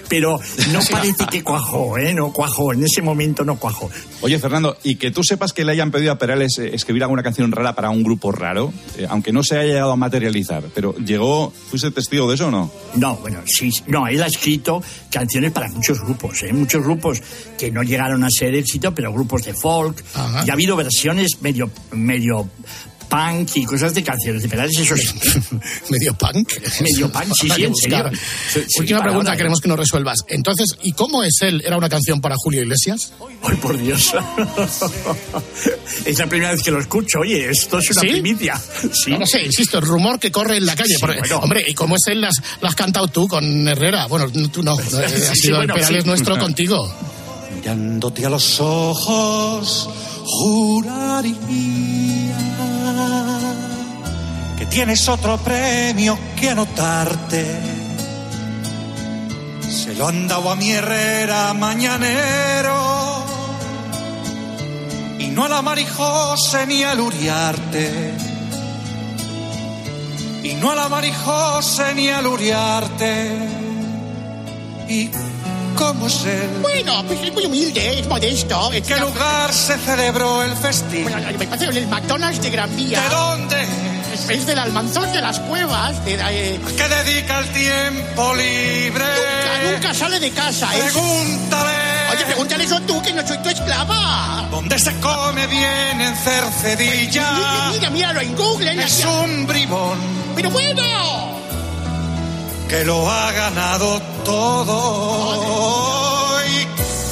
[0.07, 0.39] pero
[0.71, 2.13] no parece que cuajó, ¿eh?
[2.13, 2.73] No cuajó.
[2.73, 3.89] En ese momento no cuajó.
[4.21, 7.23] Oye, Fernando, y que tú sepas que le hayan pedido a Perales eh, escribir alguna
[7.23, 10.95] canción rara para un grupo raro, eh, aunque no se haya llegado a materializar, pero
[10.97, 12.71] llegó, ¿fuiste testigo de eso o no?
[12.95, 16.53] No, bueno, sí, no, él ha escrito canciones para muchos grupos, ¿eh?
[16.53, 17.21] muchos grupos
[17.57, 20.03] que no llegaron a ser éxito, pero grupos de folk.
[20.13, 20.43] Ajá.
[20.45, 22.49] Y ha habido versiones medio, medio
[23.09, 25.07] punk y cosas de canciones de Perales, eso sí.
[25.89, 26.51] Medio punk.
[26.81, 28.11] Medio punk, sí, sí, en serio.
[28.51, 30.17] Sí, sí, Última pregunta, ahora, queremos que nos resuelvas.
[30.27, 31.63] Entonces, ¿y cómo es él?
[31.65, 33.13] ¿Era una canción para Julio Iglesias?
[33.43, 34.13] Ay, por Dios.
[36.05, 37.19] es la primera vez que lo escucho.
[37.19, 38.07] Oye, esto es una ¿Sí?
[38.07, 38.61] primicia.
[38.91, 39.11] Sí.
[39.11, 40.95] No lo sé, insisto, el rumor que corre en la calle.
[40.95, 41.39] Sí, Porque, bueno.
[41.39, 42.21] Hombre, ¿y cómo es él?
[42.21, 44.07] Las, has cantado tú con Herrera.
[44.07, 44.75] Bueno, tú no.
[44.77, 46.09] sí, ha sí, sido bueno, el Perales sí.
[46.09, 46.93] nuestro contigo.
[47.55, 49.89] Mirándote a los ojos,
[50.25, 51.35] juraría
[54.57, 57.45] que tienes otro premio que anotarte.
[59.69, 63.23] Se lo han dado a mi Herrera mañanero
[65.19, 68.13] y no a la Marijose ni al Uriarte.
[70.43, 73.49] Y no a la Marijose ni al Uriarte.
[74.87, 75.09] ¿Y
[75.75, 76.49] cómo es él?
[76.61, 78.71] Bueno, pues es muy humilde, es modesto.
[78.73, 81.05] ¿En qué lugar se celebró el festín?
[81.05, 83.01] me parece en el McDonald's de Gran Vía.
[83.01, 83.61] ¿De dónde?
[84.13, 86.03] Es, es del Almanzón de las Cuevas.
[86.05, 89.03] De, eh, ¿Qué dedica el tiempo libre?
[89.05, 90.73] nunca, nunca sale de casa.
[90.75, 90.83] Es...
[90.93, 91.73] Pregúntale.
[92.13, 94.47] Oye, pregúntale eso tú, que no soy tu esclava.
[94.51, 97.31] ¿Dónde se come bien en Cercedilla?
[97.33, 98.71] Mira, mira, míralo en Google.
[98.71, 99.97] en la- Es un bribón
[100.35, 101.34] Pero bueno.
[102.67, 105.65] Que lo ha ganado todo.
[106.47, 106.67] ¿Y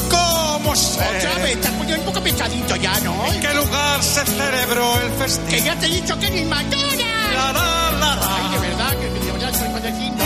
[0.10, 1.00] cómo sé?
[1.18, 3.26] Otra vez, te has ponido un poco pesadito ya, ¿no?
[3.28, 5.48] ¿En qué lugar se celebró el festín?
[5.48, 7.04] Que ya te he dicho que el McDonald's.
[7.34, 8.36] La, la, la, la.
[8.36, 10.24] Ay, de verdad, que de verdad soy padecino.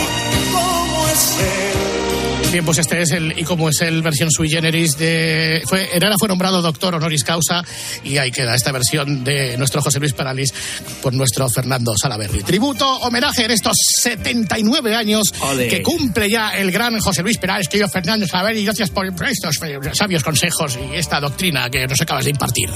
[0.53, 2.06] ¿Cómo es él?
[2.51, 6.15] Bien, pues este es el, y como es el versión sui generis de, fue, Herrera
[6.17, 7.63] fue nombrado doctor honoris causa
[8.03, 10.53] y ahí queda esta versión de nuestro José Luis Paralis
[11.01, 12.43] por nuestro Fernando Salaverri.
[12.43, 15.67] Tributo, homenaje en estos 79 años Ole.
[15.67, 19.59] que cumple ya el gran José Luis Perales, querido Fernando Salaverri, gracias por estos
[19.93, 22.69] sabios consejos y esta doctrina que nos acabas de impartir.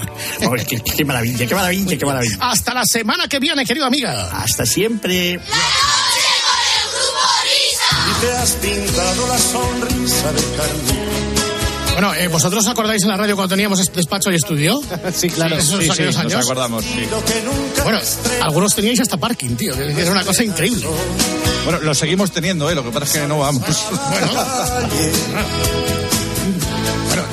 [0.46, 2.38] Oh, qué, qué maravilla, qué maravilla, qué maravilla.
[2.42, 4.32] Hasta la semana que viene, querido amiga.
[4.32, 5.40] Hasta siempre.
[8.22, 11.12] Te has pintado la sonrisa de carne.
[11.94, 14.82] Bueno, eh, ¿vosotros os acordáis en la radio cuando teníamos este despacho y estudio?
[15.14, 15.58] Sí, claro.
[15.58, 16.46] esos Sí, sí, aquellos Nos años.
[16.46, 17.08] acordamos, sí.
[17.84, 18.00] Bueno,
[18.42, 19.74] algunos teníais hasta parking, tío.
[19.76, 20.88] Era una cosa increíble.
[21.66, 22.76] Bueno, lo seguimos teniendo, ¿eh?
[22.76, 23.64] Lo que pasa es que no vamos.
[27.08, 27.24] Bueno,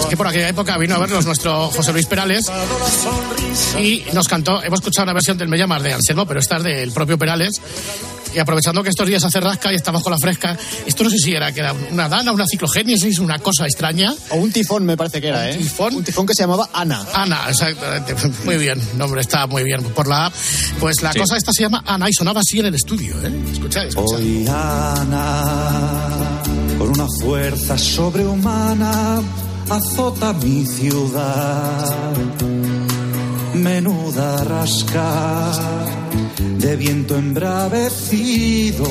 [0.00, 2.46] es que por aquella época vino a vernos nuestro José Luis Perales
[3.78, 6.62] y nos cantó, hemos escuchado una versión del Me llamas de Anselmo, pero esta es
[6.62, 7.60] del propio Perales.
[8.34, 10.56] Y aprovechando que estos días hace rasca y estamos con la fresca,
[10.86, 14.12] esto no sé si era que era una dana, una ciclogénesis, una cosa extraña.
[14.30, 15.56] O un tifón me parece que era, ¿eh?
[15.56, 15.94] tifón.
[15.94, 17.04] Un tifón que se llamaba Ana.
[17.14, 18.14] Ana, exactamente.
[18.44, 20.34] Muy bien, nombre está muy bien por la app.
[20.80, 21.20] Pues la Sí.
[21.20, 23.32] cosa esta se llama Ana y sonaba así en el estudio, ¿eh?
[23.52, 24.18] Escuchad, escuchad.
[24.18, 26.18] Hoy Ana,
[26.78, 29.20] con una fuerza sobrehumana,
[29.70, 31.94] azota mi ciudad.
[33.54, 35.52] Menuda rasca
[36.38, 38.86] de viento embravecido,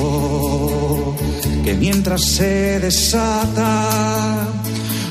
[1.64, 4.48] que mientras se desata,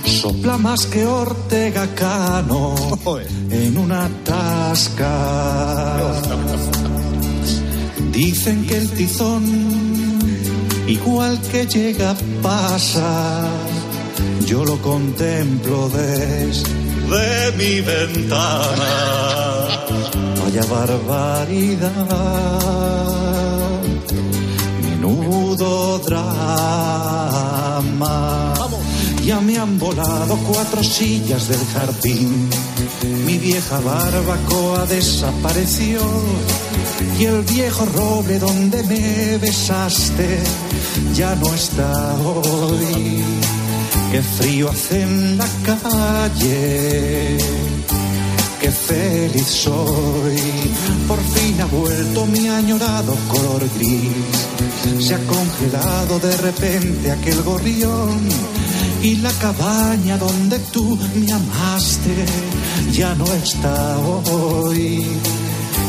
[0.06, 2.76] sopla más que Ortega Cano
[3.50, 5.14] en una tasca.
[8.12, 9.44] Dicen que el tizón,
[10.88, 13.48] igual que llega, pasa.
[14.46, 18.94] Yo lo contemplo desde mi ventana.
[20.54, 21.89] Vaya barbaridad.
[24.84, 27.34] Menudo drama.
[29.26, 32.51] Ya me han volado cuatro sillas del jardín.
[33.26, 36.01] Mi vieja barbacoa desapareció.
[37.20, 40.39] Y el viejo roble donde me besaste
[41.16, 43.24] ya no está hoy.
[44.12, 47.39] Qué frío hace en la calle.
[48.64, 50.38] Qué feliz soy.
[51.05, 55.05] Por fin ha vuelto mi añorado color gris.
[55.05, 58.22] Se ha congelado de repente aquel gorrión.
[59.01, 62.16] Y la cabaña donde tú me amaste
[62.93, 65.07] ya no está hoy.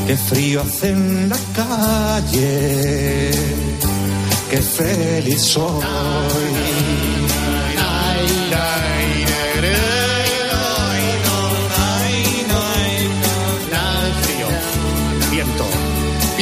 [0.08, 3.30] Qué frío hace en la calle.
[4.50, 6.43] Qué feliz soy.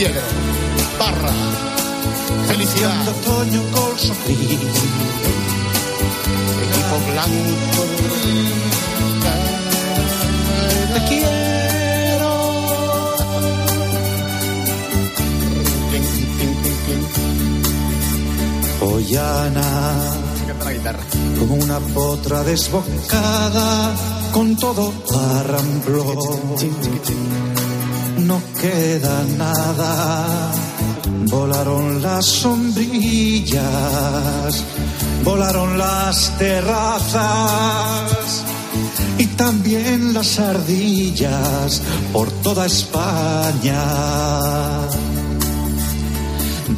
[0.03, 0.23] Piedra,
[0.99, 1.33] barra,
[2.49, 3.05] felicidad.
[3.05, 4.59] de otoño colso frío.
[6.65, 7.83] Equipo blanco.
[10.95, 12.31] Te quiero.
[18.81, 19.71] Ollana,
[21.39, 23.95] como una potra desbocada,
[24.33, 24.93] con todo
[25.39, 26.03] arrambló.
[28.19, 30.53] No queda nada,
[31.27, 33.63] volaron las sombrillas,
[35.25, 38.45] volaron las terrazas
[39.19, 41.83] y también las ardillas
[42.13, 43.83] por toda España.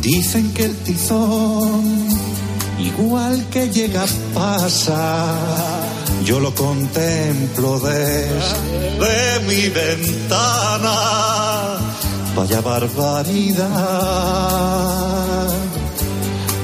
[0.01, 2.07] Dicen que el tizón,
[2.78, 4.05] igual que llega,
[4.35, 5.84] pasa.
[6.25, 10.97] Yo lo contemplo desde mi ventana.
[12.35, 13.68] Vaya barbaridad.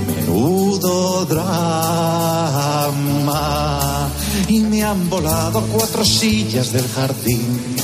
[0.06, 2.48] Menudo drama.
[4.48, 7.76] Y me han volado cuatro sillas del jardín.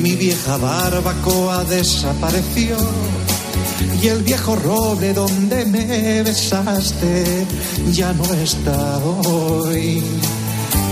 [0.00, 2.76] Mi vieja barbacoa desapareció.
[4.02, 7.46] Y el viejo roble donde me besaste
[7.92, 10.02] ya no está hoy.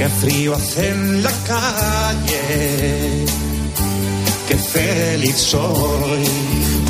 [0.03, 3.25] Qué frío hace en la calle.
[4.49, 6.25] Qué feliz soy.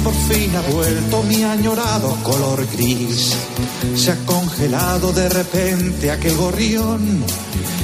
[0.03, 3.37] Por fin ha vuelto mi añorado color gris.
[3.97, 7.23] Se ha congelado de repente aquel gorrión.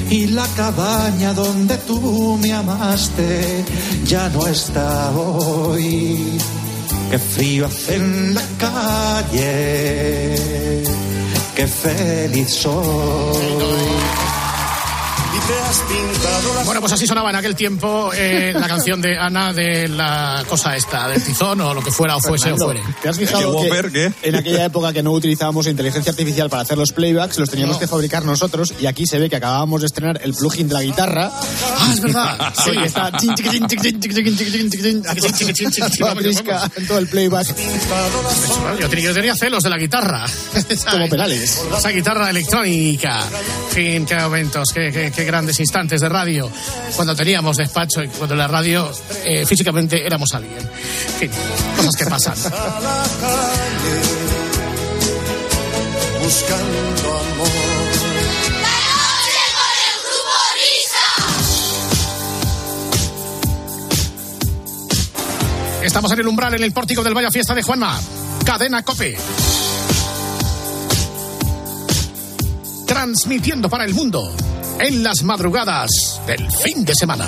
[0.09, 3.63] Y la cabaña donde tú me amaste
[4.05, 6.39] ya no está hoy.
[7.11, 10.33] Qué frío hace en la calle.
[11.55, 13.98] Qué feliz soy.
[15.49, 15.68] yeah.
[16.65, 20.75] Bueno, pues así sonaba en aquel tiempo eh, la canción de Ana de la cosa
[20.75, 22.81] esta, del tizón o lo que fuera o fuese o Fernando, fuere.
[23.01, 23.51] ¿Te has fijado
[23.91, 27.77] que en aquella época que no utilizábamos inteligencia artificial para hacer los playbacks, los teníamos
[27.77, 30.81] que fabricar nosotros y aquí se ve que acabábamos de estrenar el plugin de la
[30.81, 31.31] guitarra.
[31.33, 32.53] Ah, es verdad.
[32.63, 33.11] Sí, está
[36.77, 37.47] en todo el playback.
[38.79, 40.25] Yo tenía, yo tenía celos de la guitarra.
[40.91, 41.61] Como Perales.
[41.77, 43.19] Esa guitarra electrónica.
[43.69, 46.49] En fin, qué momentos, qué, qué- qué grandes instantes de radio.
[46.95, 48.91] Cuando teníamos despacho y cuando en la radio
[49.25, 50.59] eh, físicamente éramos alguien.
[50.59, 51.31] En fin,
[51.77, 52.35] cosas que pasan.
[56.23, 57.69] Buscando amor.
[65.81, 67.99] Estamos en el umbral, en el pórtico del Vaya Fiesta de Juanma.
[68.45, 69.17] Cadena Cope.
[72.85, 74.31] Transmitiendo para el mundo
[74.79, 75.89] en las madrugadas
[76.25, 77.27] del fin de semana.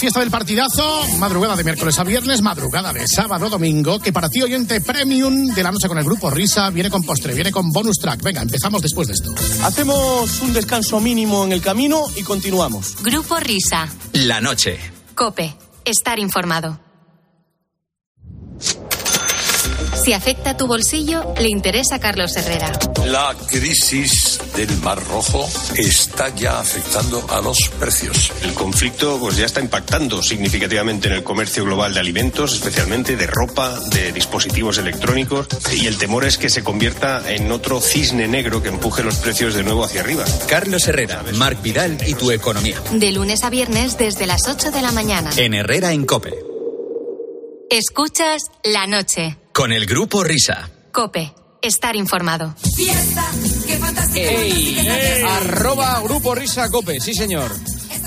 [0.00, 1.06] Fiesta del Partidazo.
[1.18, 4.00] Madrugada de miércoles a viernes, madrugada de sábado a domingo.
[4.00, 7.34] Que para ti, oyente premium de la noche con el grupo Risa, viene con postre,
[7.34, 8.22] viene con bonus track.
[8.22, 9.34] Venga, empezamos después de esto.
[9.62, 12.96] Hacemos un descanso mínimo en el camino y continuamos.
[13.02, 13.88] Grupo Risa.
[14.14, 14.78] La noche.
[15.14, 15.54] Cope.
[15.84, 16.89] Estar informado.
[20.10, 22.72] Si afecta tu bolsillo, le interesa a Carlos Herrera.
[23.06, 28.32] La crisis del Mar Rojo está ya afectando a los precios.
[28.42, 33.28] El conflicto pues ya está impactando significativamente en el comercio global de alimentos, especialmente de
[33.28, 35.46] ropa, de dispositivos electrónicos,
[35.80, 39.54] y el temor es que se convierta en otro cisne negro que empuje los precios
[39.54, 40.24] de nuevo hacia arriba.
[40.48, 42.82] Carlos Herrera, Marc Vidal y tu economía.
[42.90, 45.30] De lunes a viernes desde las 8 de la mañana.
[45.36, 46.34] En Herrera en Cope.
[47.70, 49.36] Escuchas la noche.
[49.60, 50.70] Con el grupo Risa.
[50.90, 51.34] Cope.
[51.60, 52.54] Estar informado.
[54.14, 57.54] Ey, Arroba Grupo Risa Cope, sí señor.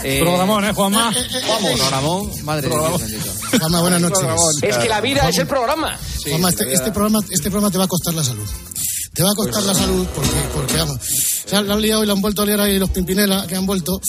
[0.04, 1.14] Eh, Programón, ¿eh, Juanma?
[1.48, 1.72] Vamos.
[1.74, 3.02] Programón, madre de Dios.
[3.60, 4.24] Juanma, buenas noches.
[4.64, 5.96] Es que la vida es el programa.
[6.28, 8.50] Juanma, este, este programa, este programa te va a costar la salud.
[9.14, 10.98] Te va a costar la salud porque, porque vamos.
[11.46, 13.56] Se han, la han liado y le han vuelto a liar ahí los Pimpinela que
[13.56, 14.02] han vuelto.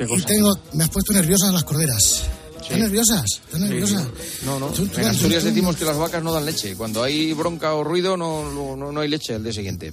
[0.00, 2.24] y tengo, me has puesto nerviosas las corderas.
[2.68, 3.24] ¿Están nerviosas?
[3.46, 4.06] ¿Están nerviosas?
[4.44, 4.66] No, no.
[4.68, 6.76] Tú- tú- En Asturias tú- decimos que las vacas no dan leche.
[6.76, 9.92] Cuando hay bronca o ruido, no, no, no hay leche al día siguiente.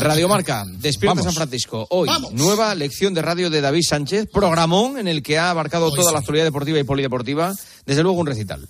[0.00, 1.24] Radio Marca, Despierta Vamos.
[1.24, 1.86] San Francisco.
[1.90, 2.32] Hoy, Vamos.
[2.32, 6.20] nueva lección de radio de David Sánchez, programón en el que ha abarcado toda la
[6.20, 7.54] actualidad deportiva y polideportiva.
[7.86, 8.66] Desde luego un recital.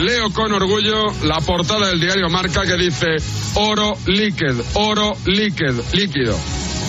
[0.00, 3.06] Leo con orgullo la portada del diario Marca que dice
[3.54, 6.36] oro líquido, oro líquido, líquido.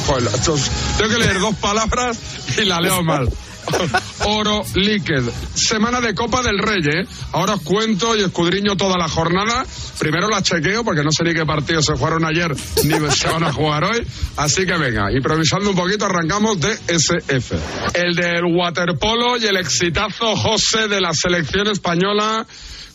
[0.07, 0.30] Joder,
[0.97, 2.17] tengo que leer dos palabras
[2.57, 3.30] y la leo mal.
[4.26, 5.32] Oro líquido.
[5.53, 7.07] Semana de Copa del Rey, ¿eh?
[7.32, 9.66] Ahora os cuento y escudriño toda la jornada.
[9.99, 13.43] Primero la chequeo porque no sé ni qué partidos se jugaron ayer ni se van
[13.43, 14.05] a jugar hoy.
[14.38, 17.55] Así que venga, improvisando un poquito, arrancamos de SF.
[17.93, 22.45] El del waterpolo y el exitazo José de la selección española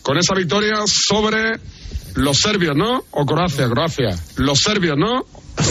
[0.01, 1.59] con esa victoria sobre
[2.15, 3.03] los serbios, ¿no?
[3.11, 4.17] O Croacia, Croacia.
[4.37, 5.25] Los serbios, ¿no?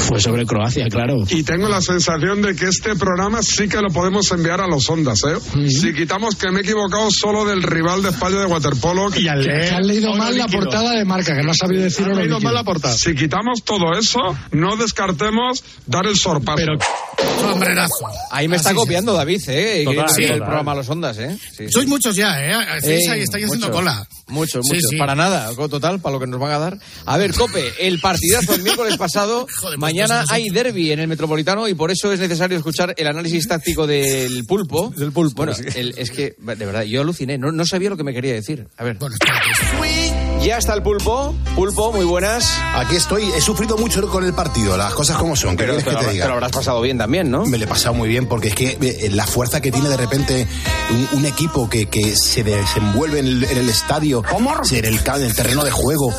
[0.08, 1.16] Pues sobre Croacia, claro.
[1.28, 4.88] Y tengo la sensación de que este programa sí que lo podemos enviar a los
[4.88, 5.68] ondas, ¿eh?
[5.68, 9.08] Si quitamos que me he equivocado solo del rival de España de waterpolo.
[9.16, 11.82] Y al leer que has leído mal la portada de marca, que no has sabido
[11.82, 12.94] decir oro leído mal la portada.
[12.94, 14.18] Si quitamos todo eso,
[14.52, 16.66] no descartemos dar el sorpaso.
[17.40, 17.94] Sombrerazo.
[18.30, 19.84] Ahí me está copiando David, ¿eh?
[19.84, 21.36] Total, el programa a los ondas, ¿eh?
[21.50, 21.72] Sí, sí.
[21.72, 22.52] Sois muchos ya, ¿eh?
[22.52, 24.08] Hacéis Eh, ahí, estáis haciendo muchos, cola.
[24.28, 24.90] Muchos, muchos.
[24.90, 24.96] sí.
[24.96, 26.78] Para nada, total, para lo que nos van a dar.
[27.06, 29.46] A ver, Cope, el partidazo el miércoles pasado.
[29.80, 33.86] mañana hay derby en el Metropolitano y por eso es necesario escuchar el análisis táctico
[33.86, 34.92] del pulpo.
[34.96, 35.44] Del pulpo.
[35.44, 37.38] Bueno, el- es que, de verdad, yo aluciné.
[37.38, 38.66] No, no sabía lo que me quería decir.
[38.76, 38.96] A ver.
[40.44, 41.34] Ya está el pulpo.
[41.54, 42.50] Pulpo, muy buenas.
[42.74, 45.50] Aquí estoy, he sufrido mucho con el partido, las cosas como son.
[45.56, 46.24] ¿qué Pero te que lo te habrás- diga?
[46.24, 47.44] te lo habrás pasado bien también, ¿no?
[47.44, 49.96] Me lo he pasado muy bien porque es que eh, la fuerza que tiene de
[49.98, 50.46] repente
[50.90, 54.22] un, un equipo que, que se desenvuelve en el, en el estadio,
[54.70, 56.12] en el, en el terreno de juego,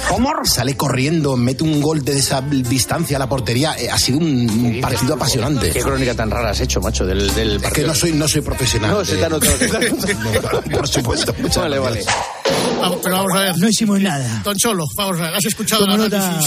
[0.43, 4.79] sale corriendo, mete un gol desde esa distancia a la portería, eh, ha sido un,
[4.81, 5.71] partido apasionante.
[5.71, 8.41] Qué crónica tan rara has hecho, macho, del, del Es que no soy, no soy
[8.41, 8.91] profesional.
[8.91, 9.29] No, se te ha eh.
[9.31, 9.51] notado.
[10.71, 11.33] No, Por supuesto.
[11.39, 12.05] muchas Vale, gracias.
[12.05, 12.40] vale.
[12.79, 13.57] Vamos, pero vamos a ver.
[13.57, 14.41] No hicimos nada.
[14.43, 15.35] Don Cholo, vamos a ver.
[15.35, 16.39] ¿Has escuchado Tomo el nota,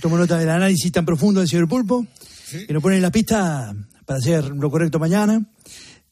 [0.00, 2.06] tomo nota del análisis tan profundo del señor Pulpo,
[2.66, 5.42] que nos pone en la pista para hacer lo correcto mañana.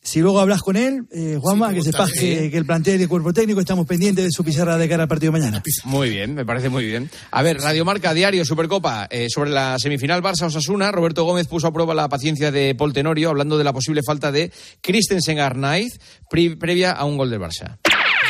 [0.03, 3.09] Si luego hablas con él, eh, Juanma, que sepas que, que el plantel y el
[3.09, 5.63] cuerpo técnico estamos pendientes de su pizarra de cara al partido de mañana.
[5.85, 7.11] Muy bien, me parece muy bien.
[7.31, 11.73] A ver, Radio Marca Diario, Supercopa, eh, sobre la semifinal Barça-Osasuna, Roberto Gómez puso a
[11.73, 16.93] prueba la paciencia de Paul Tenorio hablando de la posible falta de Christensen Arnaiz previa
[16.93, 17.77] a un gol del Barça.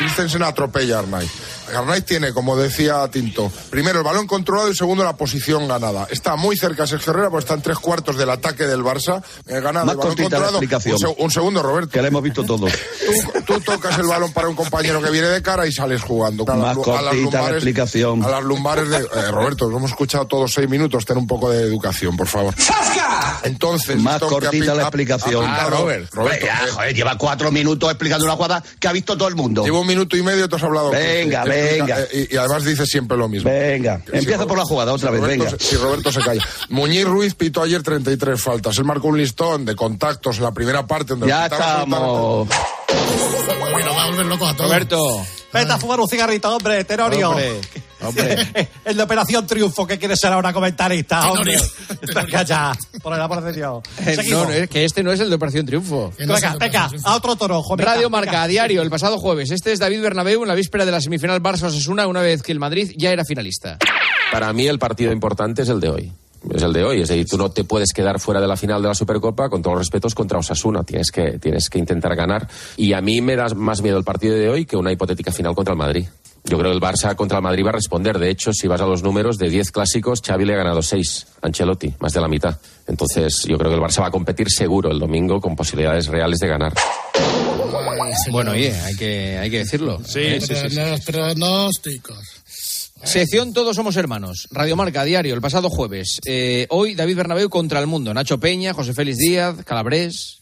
[0.01, 1.29] Christensen atropella a Arnaiz.
[1.75, 6.07] Arnaiz tiene, como decía Tinto, primero el balón controlado y segundo la posición ganada.
[6.09, 9.21] Está muy cerca Sergio Herrera, porque está en tres cuartos del ataque del Barça.
[9.47, 10.57] Eh, ganado Más el balón cortita la controlado.
[10.57, 10.95] explicación.
[10.95, 11.91] Un, seg- un segundo, Roberto.
[11.91, 12.71] Que la hemos visto todos.
[12.71, 16.43] Tú, tú tocas el balón para un compañero que viene de cara y sales jugando.
[16.51, 18.23] A Más lu- a cortita la explicación.
[18.23, 18.97] A las lumbares de...
[18.97, 21.05] eh, Roberto, lo hemos escuchado todos seis minutos.
[21.05, 22.53] Ten un poco de educación, por favor.
[23.43, 23.97] Entonces...
[23.99, 25.45] Más cortita la explicación.
[25.45, 25.77] ha pintado-
[26.11, 29.63] Roberto, eh, joder, lleva cuatro minutos explicando una jugada que ha visto todo el mundo.
[29.63, 30.91] Llevo un minuto y medio, te has hablado.
[30.91, 32.01] Venga, venga.
[32.01, 33.49] eh, Y, y además dices siempre lo mismo.
[33.49, 35.57] Venga, Si empieza por la jugada otra si vez, Roberto venga.
[35.59, 36.43] Si Roberto se calla.
[36.69, 38.77] Muñiz Ruiz pitó ayer 33 faltas.
[38.77, 41.09] Él marcó un listón de contactos en la primera parte.
[41.13, 41.85] Donde Ya quitaba
[43.71, 44.69] Bueno, va a volver loco a todos.
[44.69, 45.25] Roberto.
[45.53, 47.31] Vete a fumar un cigarrito, hombre, Tenorio.
[47.31, 47.59] Hombre,
[48.01, 48.69] hombre.
[48.85, 51.57] el de Operación Triunfo, que quiere ser ahora comentarista, hombre.
[52.15, 52.71] Venga ya,
[53.01, 53.83] por el amor de Dios.
[53.99, 54.43] Eh, Seguimos.
[54.43, 56.13] no, no, es que este no es el de Operación Triunfo.
[56.17, 57.61] Venga, venga, a otro toro.
[57.75, 58.47] Radio Marca venga.
[58.47, 59.51] Diario, el pasado jueves.
[59.51, 62.59] Este es David Bernabéu en la víspera de la semifinal Barça-Osasuna, una vez que el
[62.59, 63.77] Madrid ya era finalista.
[64.31, 66.13] Para mí el partido importante es el de hoy.
[66.49, 67.01] Es el de hoy.
[67.01, 69.61] Es decir, tú no te puedes quedar fuera de la final de la Supercopa con
[69.61, 70.83] todos los respetos contra Osasuna.
[70.83, 72.47] Tienes que, tienes que intentar ganar.
[72.77, 75.55] Y a mí me da más miedo el partido de hoy que una hipotética final
[75.55, 76.05] contra el Madrid.
[76.43, 78.17] Yo creo que el Barça contra el Madrid va a responder.
[78.17, 81.27] De hecho, si vas a los números, de 10 clásicos, Xavi le ha ganado 6
[81.41, 82.57] a Ancelotti, más de la mitad.
[82.87, 86.39] Entonces, yo creo que el Barça va a competir seguro el domingo con posibilidades reales
[86.39, 86.73] de ganar.
[88.31, 89.99] Bueno, oye, hay que, hay que decirlo.
[90.03, 90.75] Sí, sí, sí.
[90.75, 92.40] Los pronósticos.
[93.03, 94.47] Sección Todos somos hermanos.
[94.51, 96.19] Radiomarca, diario, el pasado jueves.
[96.25, 98.13] Eh, hoy David Bernabéu contra el mundo.
[98.13, 100.41] Nacho Peña, José Félix Díaz, Calabrés.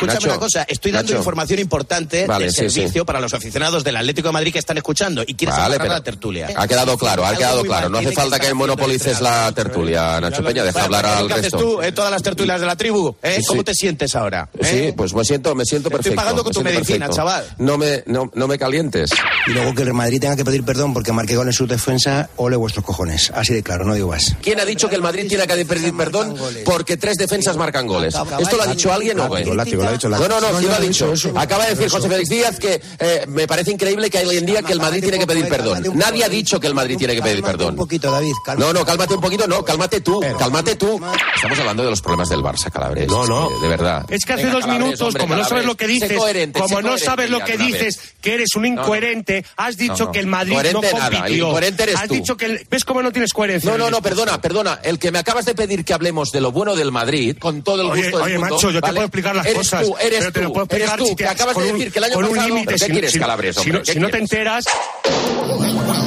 [0.00, 1.18] Escúchame Nacho, una cosa, estoy dando Nacho.
[1.20, 3.06] información importante Vale, de sí, servicio sí.
[3.06, 6.02] para los aficionados del Atlético de Madrid que están escuchando y quieres Vale, pero la
[6.02, 6.48] tertulia.
[6.56, 7.90] Ha quedado claro, ha quedado claro.
[7.90, 10.64] mal No hace falta que haciendo monopolices la tertulia, Nacho Peña.
[10.64, 11.58] Deja hablar al ¿Qué haces resto.
[11.58, 13.14] tú en todas las tertulias de la tribu?
[13.22, 13.34] ¿eh?
[13.36, 13.46] Sí, sí.
[13.48, 14.48] ¿Cómo te sientes ahora?
[14.58, 14.64] eh?
[14.88, 16.16] Sí, pues me siento, me siento Te estoy perfecto.
[16.22, 17.16] pagando con tu medicina, perfecto.
[17.16, 17.44] chaval.
[17.58, 19.10] No me, no, no me calientes.
[19.46, 22.30] Y luego que el Madrid tenga que pedir perdón porque marque gol en su defensa,
[22.36, 23.30] ole vuestros cojones.
[23.34, 24.34] Así de claro, no digo más.
[24.42, 26.34] ¿Quién ha dicho que el Madrid tiene que pedir perdón
[26.64, 28.14] porque tres defensas marcan goles?
[28.38, 29.44] ¿Esto lo ha dicho alguien o qué?
[29.90, 30.08] Ha dicho.
[30.08, 31.12] No, no, no, No, ¿quién yo lo ha dicho?
[31.12, 31.32] eso.
[31.38, 34.46] Acaba de decir José Félix Díaz que eh, me parece increíble que hay hoy en
[34.46, 35.82] día que el Madrid tiene que pedir perdón.
[35.94, 37.70] Nadie ha dicho que el Madrid tiene que pedir perdón.
[37.70, 38.32] Un poquito, David.
[38.58, 41.00] No, no, cálmate un poquito, no, cálmate tú, cálmate tú.
[41.34, 43.06] Estamos hablando de los problemas del Barça, Calabres.
[43.08, 43.50] No, no.
[43.60, 44.04] De, verdad.
[44.08, 46.82] Es que hace Venga, dos minutos, hombre, como no sabes lo que dices, coherente, como
[46.82, 50.80] no sabes lo que dices, que eres un incoherente, has dicho que el Madrid no
[50.82, 51.48] compitió.
[51.48, 52.14] incoherente eres has tú.
[52.14, 53.70] dicho que ves cómo no tienes coherencia.
[53.70, 54.80] No, no, no, perdona, perdona.
[54.82, 57.82] El que me acabas de pedir que hablemos de lo bueno del Madrid, con todo
[57.82, 59.46] el Oye, gusto del oye, mundo, macho, yo te puedo explicar las
[59.80, 61.56] eres Tú, eres pero te tú, lo puedo explicar eres tú, si te- que acabas
[61.56, 62.48] de un- decir que el año con un pasado...
[62.48, 63.72] límite, ¿Pero ¿Qué si no- quieres, si no- Calabres, si hombre?
[63.78, 64.64] no- ¿Qué si no te enteras...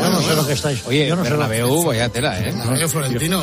[0.04, 0.84] Yo no sé lo que estáis.
[0.86, 2.52] Oye, yo no sé lo- Bernabéu, vaya tela, ¿eh?
[2.54, 3.42] Bernabéu Florentino.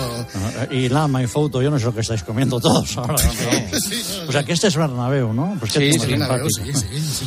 [0.71, 3.15] Y Lama y Foto, yo no sé lo que estáis comiendo todos ahora.
[3.15, 3.21] ¿no?
[4.29, 5.57] O sea, que este es Bernabéu, ¿no?
[5.59, 6.73] Pues Sí, sí, sí, sí,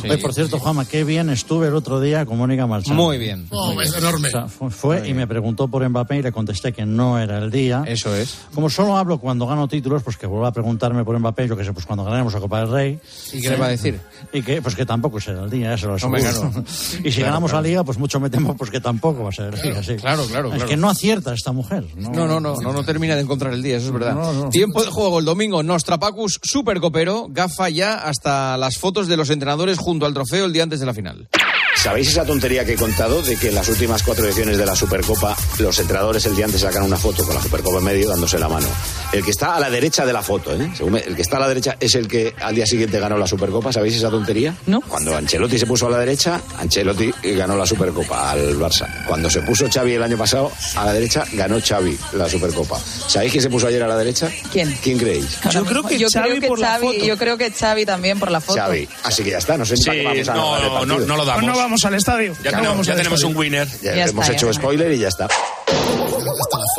[0.08, 2.96] Oye, por cierto, Juanma, qué bien estuve el otro día con Mónica Marchand.
[2.96, 3.46] Muy bien.
[3.50, 4.28] Oh, es enorme.
[4.28, 7.38] O sea, fu- fue y me preguntó por Mbappé y le contesté que no era
[7.38, 7.82] el día.
[7.86, 8.36] Eso es.
[8.54, 11.64] Como solo hablo cuando gano títulos, pues que vuelva a preguntarme por Mbappé, yo que
[11.64, 12.93] sé, pues cuando ganemos la Copa del Rey.
[13.32, 14.00] ¿Y qué le va a decir?
[14.32, 16.20] Y que, pues que tampoco será el día, eso lo aseguro.
[16.20, 16.64] claro.
[17.04, 17.62] Y si Claro, ganamos claro.
[17.62, 19.96] la Liga, pues mucho me temo pues que tampoco va a ser el día, sí.
[19.96, 21.84] claro, claro, Es que no acierta esta mujer.
[21.96, 24.14] No, No, no, no, no, no termina de encontrar el día, eso es verdad.
[24.14, 24.48] No, no.
[24.50, 29.78] Tiempo de juego el domingo, Nostrapacus supercopero, gafa ya hasta las fotos de los entrenadores
[29.78, 31.28] junto al trofeo el día antes de la final.
[31.76, 34.74] ¿Sabéis esa tontería que he contado de que en las últimas cuatro ediciones de la
[34.74, 38.38] Supercopa los entrenadores el día antes sacan una foto con la Supercopa en medio dándose
[38.38, 38.66] la mano?
[39.12, 40.70] El que está a la derecha de la foto, ¿eh?
[40.74, 43.18] Según me- el que está a la derecha es el que al día siguiente ganó
[43.18, 43.70] la Supercopa.
[43.72, 44.54] ¿Sabéis esa tontería?
[44.66, 44.80] No.
[44.80, 49.04] Cuando Ancelotti se puso a la derecha, Ancelotti ganó la Supercopa al Barça.
[49.06, 52.78] Cuando se puso Xavi el año pasado a la derecha, ganó Xavi la Supercopa.
[53.08, 54.30] ¿Sabéis quién se puso ayer a la derecha?
[54.50, 54.74] ¿Quién?
[54.82, 55.38] ¿Quién creéis?
[55.50, 57.04] Yo creo que Xavi por la foto.
[57.04, 58.58] Yo creo que Xavi también por la foto.
[58.58, 58.88] Xavi.
[59.02, 61.44] Así que ya está, no sé para qué vamos a no, no, no lo damos.
[61.44, 62.32] Pues no vamos al estadio.
[62.42, 63.34] Ya no tenemos- vamos ya al tenemos estadio.
[63.34, 63.68] un winner.
[63.82, 64.52] Ya, Ya hemos está, hecho ya.
[64.54, 65.28] spoiler y ya está.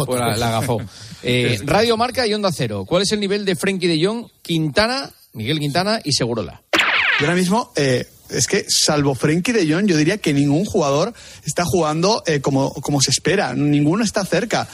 [0.05, 0.81] Pues la, la gafó.
[1.23, 2.85] Eh, Radio Marca y Onda Cero.
[2.87, 6.61] ¿Cuál es el nivel de Frenkie de Jong, Quintana, Miguel Quintana y Segurola?
[7.19, 11.13] Y ahora mismo, eh, es que salvo Frenkie de Jong, yo diría que ningún jugador
[11.45, 13.53] está jugando eh, como, como se espera.
[13.53, 14.67] Ninguno está cerca.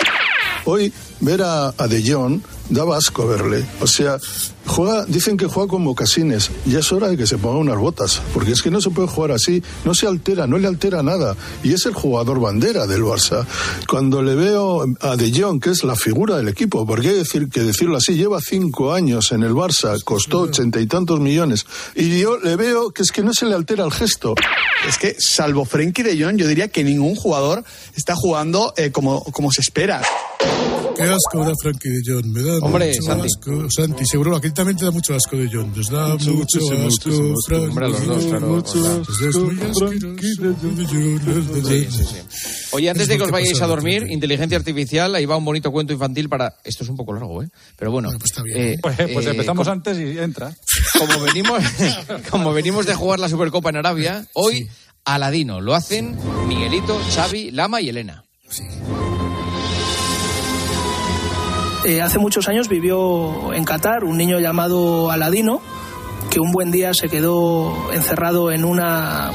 [0.66, 2.42] Hoy ver a, a De Jong
[2.72, 3.66] daba asco verle.
[3.82, 4.18] O sea,
[4.66, 6.50] juega, dicen que juega con mocasines.
[6.66, 8.22] Ya es hora de que se ponga unas botas.
[8.34, 9.62] Porque es que no se puede jugar así.
[9.86, 11.36] No se altera, no le altera nada.
[11.64, 13.46] Y es el jugador bandera del Barça.
[13.88, 17.50] Cuando le veo a De Jong, que es la figura del equipo, porque hay decir,
[17.50, 21.66] que decirlo así, lleva cinco años en el Barça, costó ochenta y tantos millones.
[21.96, 24.34] Y yo le veo que es que no se le altera el gesto.
[24.88, 27.64] Es que salvo Frenkie de Jong, yo diría que ningún jugador
[27.96, 30.02] está jugando eh, como, como se espera.
[31.02, 33.28] Qué asco da Frankie de Jong, me da Hombre, mucho Santi.
[33.28, 33.70] asco.
[33.72, 35.76] Santi, seguro, aquí también te da mucho asco de Jong.
[35.76, 37.34] Nos da mucho, muchísimo, asco, asco.
[37.46, 37.68] Frankie.
[37.68, 40.20] Hombre, a los dos, claro, Mucho asco, es muy de Jong.
[42.74, 45.72] Oye, antes Es de que os vayáis a dormir, inteligencia artificial, ahí va un bonito
[45.72, 46.56] cuento infantil para...
[46.64, 47.50] Esto es un poco largo, ¿eh?
[47.78, 48.12] Pero bueno.
[48.12, 50.56] eh, Pues, pues eh, empezamos como- antes y entra.
[50.98, 51.62] como venimos,
[52.30, 54.70] como venimos de jugar la Supercopa en Arabia, hoy
[55.06, 55.60] Aladino.
[55.62, 58.24] Lo hacen Miguelito, Xavi, Lama y Elena.
[61.86, 65.62] Eh, hace muchos años vivió en Qatar un niño llamado Aladino,
[66.30, 69.32] que un buen día se quedó encerrado en una,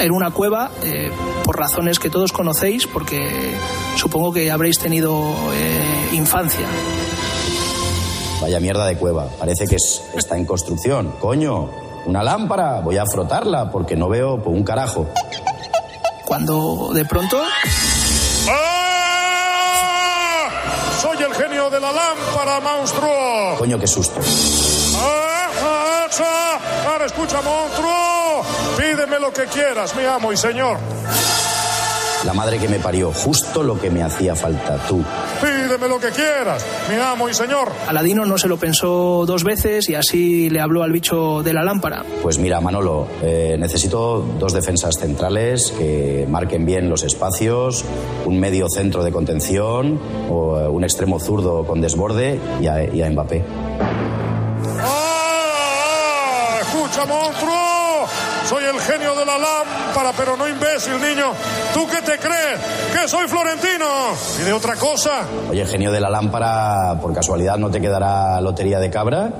[0.00, 1.10] en una cueva eh,
[1.44, 3.54] por razones que todos conocéis, porque
[3.96, 6.66] supongo que habréis tenido eh, infancia.
[8.40, 9.28] Vaya mierda de cueva.
[9.38, 11.12] Parece que es- está en construcción.
[11.20, 11.68] Coño,
[12.06, 12.80] una lámpara.
[12.80, 15.06] Voy a frotarla porque no veo por un carajo.
[16.24, 17.38] Cuando de pronto
[21.62, 23.56] genio de la lámpara, monstruo.
[23.58, 24.20] Coño, qué susto.
[24.96, 26.58] Ah, ah.
[26.86, 28.44] Ahora escucha, monstruo.
[28.76, 30.78] Pídeme lo que quieras, mi amo y señor.
[32.24, 35.02] La madre que me parió, justo lo que me hacía falta, tú.
[35.40, 37.72] Pídeme lo que quieras, mi amo y señor.
[37.88, 41.64] Aladino no se lo pensó dos veces y así le habló al bicho de la
[41.64, 42.04] lámpara.
[42.22, 47.84] Pues mira, Manolo, eh, necesito dos defensas centrales que marquen bien los espacios,
[48.24, 50.00] un medio centro de contención,
[50.30, 53.44] o eh, un extremo zurdo con desborde y a, y a Mbappé.
[54.80, 56.58] ¡Ah!
[56.60, 57.81] ¡Escucha, monstruo!
[58.52, 61.32] Soy el genio de la lámpara, pero no imbécil, niño.
[61.72, 62.60] ¿Tú qué te crees?
[62.92, 63.86] ¿Que soy florentino?
[64.42, 65.22] ¿Y de otra cosa?
[65.48, 69.30] Oye, genio de la lámpara, ¿por casualidad no te quedará lotería de cabra?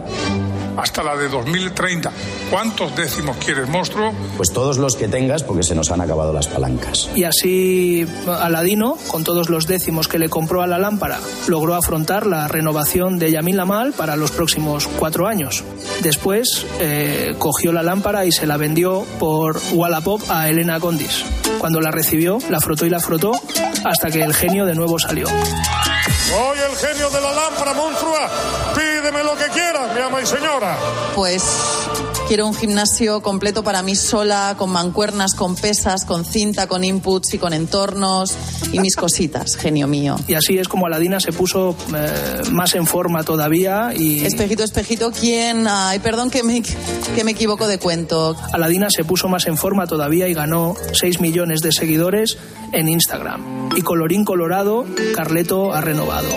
[0.77, 2.11] Hasta la de 2030.
[2.51, 4.13] ¿Cuántos décimos quieres, monstruo?
[4.37, 7.11] Pues todos los que tengas, porque se nos han acabado las palancas.
[7.15, 12.27] Y así Aladino, con todos los décimos que le compró a la lámpara, logró afrontar
[12.27, 15.63] la renovación de Yamin Lamal para los próximos cuatro años.
[16.03, 21.25] Después eh, cogió la lámpara y se la vendió por Wallapop a Elena Condis.
[21.59, 23.33] Cuando la recibió, la frotó y la frotó
[23.85, 25.27] hasta que el genio de nuevo salió.
[25.27, 28.31] Soy el genio de la lámpara, monstrua.
[28.75, 30.77] Pídeme lo que quieras, mi ama y señora.
[31.15, 31.43] Pues
[32.33, 37.35] quiero un gimnasio completo para mí sola, con mancuernas, con pesas, con cinta, con inputs
[37.35, 38.35] y con entornos
[38.73, 40.17] y mis cositas, genio mío.
[40.27, 44.25] Y así es como Aladina se puso eh, más en forma todavía y...
[44.25, 45.67] Espejito, espejito, ¿quién?
[45.69, 48.35] Ay, perdón que me, que me equivoco de cuento.
[48.55, 52.39] Aladina se puso más en forma todavía y ganó 6 millones de seguidores
[52.73, 53.69] en Instagram.
[53.77, 56.31] Y colorín colorado, Carleto ha renovado.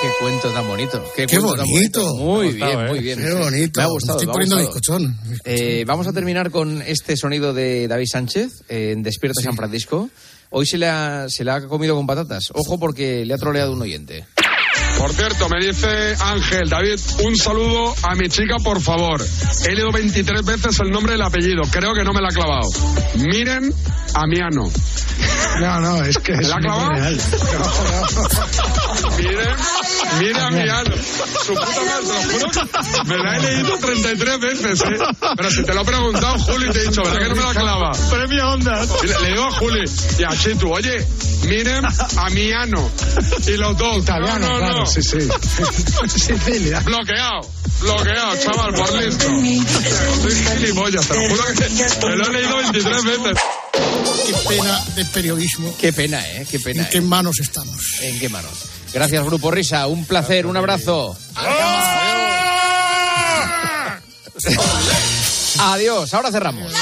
[0.00, 1.02] Qué cuento tan bonito.
[1.16, 2.16] Qué, Qué cuento tan bonito.
[2.16, 3.02] Muy bien, gustado, muy ¿eh?
[3.02, 3.18] bien.
[3.18, 3.80] Qué bonito.
[3.80, 4.18] Me ha gustado.
[4.18, 5.18] Estoy me poniendo bizcochón.
[5.44, 10.10] Eh, vamos a terminar con este sonido de David Sánchez en Despierta San Francisco.
[10.50, 12.50] Hoy se le, ha, se le ha comido con patatas.
[12.52, 14.26] Ojo porque le ha troleado un oyente.
[14.98, 19.22] Por cierto, me dice Ángel, David, un saludo a mi chica, por favor.
[19.66, 21.62] He leído 23 veces el nombre y el apellido.
[21.70, 22.68] Creo que no me la ha clavado.
[23.16, 23.72] Miren
[24.14, 24.70] a Miano.
[25.60, 26.92] No, no, es que ¿Me es la ha clavado?
[29.16, 29.56] Miren,
[30.18, 30.94] miren a Miano.
[31.46, 33.04] Su puta madre, te lo juro.
[33.06, 34.98] Me la he leído 33 veces, ¿eh?
[35.36, 37.54] Pero si te lo he preguntado, Juli, te he dicho, ¿verdad que no me la
[37.54, 37.92] clava?
[38.10, 38.82] Premio Onda.
[39.02, 39.84] Le, le digo a Juli
[40.18, 41.06] y a Chitu, oye,
[41.44, 42.90] miren a Miano.
[43.46, 43.96] Y los dos.
[43.98, 45.18] Italiano, no, no, claro, sí, sí.
[46.08, 46.80] Sicilia.
[46.80, 47.40] Bloqueado,
[47.80, 49.26] bloqueado, chaval, por listo.
[50.22, 53.38] Soy gilipollas, te lo juro que me lo he leído 23 veces.
[54.26, 55.74] Qué pena de periodismo.
[55.78, 56.46] Qué pena, ¿eh?
[56.50, 56.82] Qué pena.
[56.82, 57.02] ¿En qué ¿eh?
[57.02, 58.00] manos estamos?
[58.00, 58.52] ¿En qué manos?
[58.92, 59.86] Gracias, Grupo Risa.
[59.86, 61.16] Un placer, un abrazo.
[65.58, 66.14] Adiós.
[66.14, 66.72] Ahora cerramos.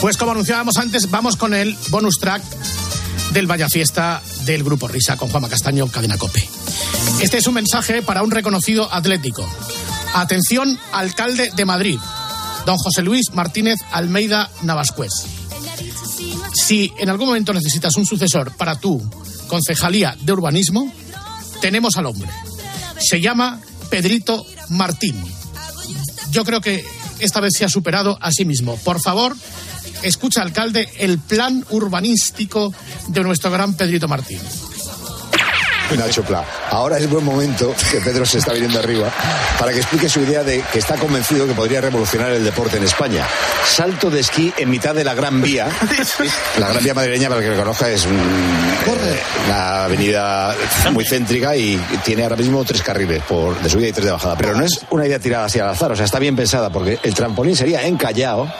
[0.00, 2.42] Pues como anunciábamos antes, vamos con el bonus track
[3.36, 6.42] del Vaya Fiesta del Grupo Risa con Juanma Castaño, Cadena Cope.
[7.20, 9.46] Este es un mensaje para un reconocido atlético.
[10.14, 11.98] Atención, alcalde de Madrid,
[12.64, 15.12] don José Luis Martínez Almeida Navascués.
[16.54, 19.06] Si en algún momento necesitas un sucesor para tu
[19.48, 20.90] concejalía de urbanismo,
[21.60, 22.30] tenemos al hombre.
[22.98, 23.60] Se llama
[23.90, 25.22] Pedrito Martín.
[26.30, 26.86] Yo creo que
[27.18, 28.78] esta vez se ha superado a sí mismo.
[28.78, 29.36] Por favor,
[30.02, 32.72] escucha, alcalde, el plan urbanístico
[33.08, 34.40] de nuestro gran Pedrito Martín.
[35.96, 39.08] Nacho Pla, ahora es buen momento que Pedro se está viniendo arriba
[39.56, 42.82] para que explique su idea de que está convencido que podría revolucionar el deporte en
[42.82, 43.24] España.
[43.64, 45.68] Salto de esquí en mitad de la Gran Vía.
[46.58, 50.56] La Gran Vía madrileña, para el que lo conozca, es un- eh, una avenida
[50.92, 54.36] muy céntrica y tiene ahora mismo tres carriles por, de subida y tres de bajada.
[54.36, 56.98] Pero no es una idea tirada así al azar, o sea, está bien pensada porque
[57.04, 58.52] el trampolín sería encallado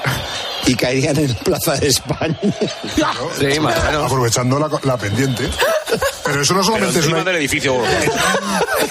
[0.67, 2.39] y caerían en Plaza de España.
[4.05, 5.49] Aprovechando la, la pendiente.
[6.25, 7.23] Pero eso no solamente es una...
[7.23, 7.75] del edificio.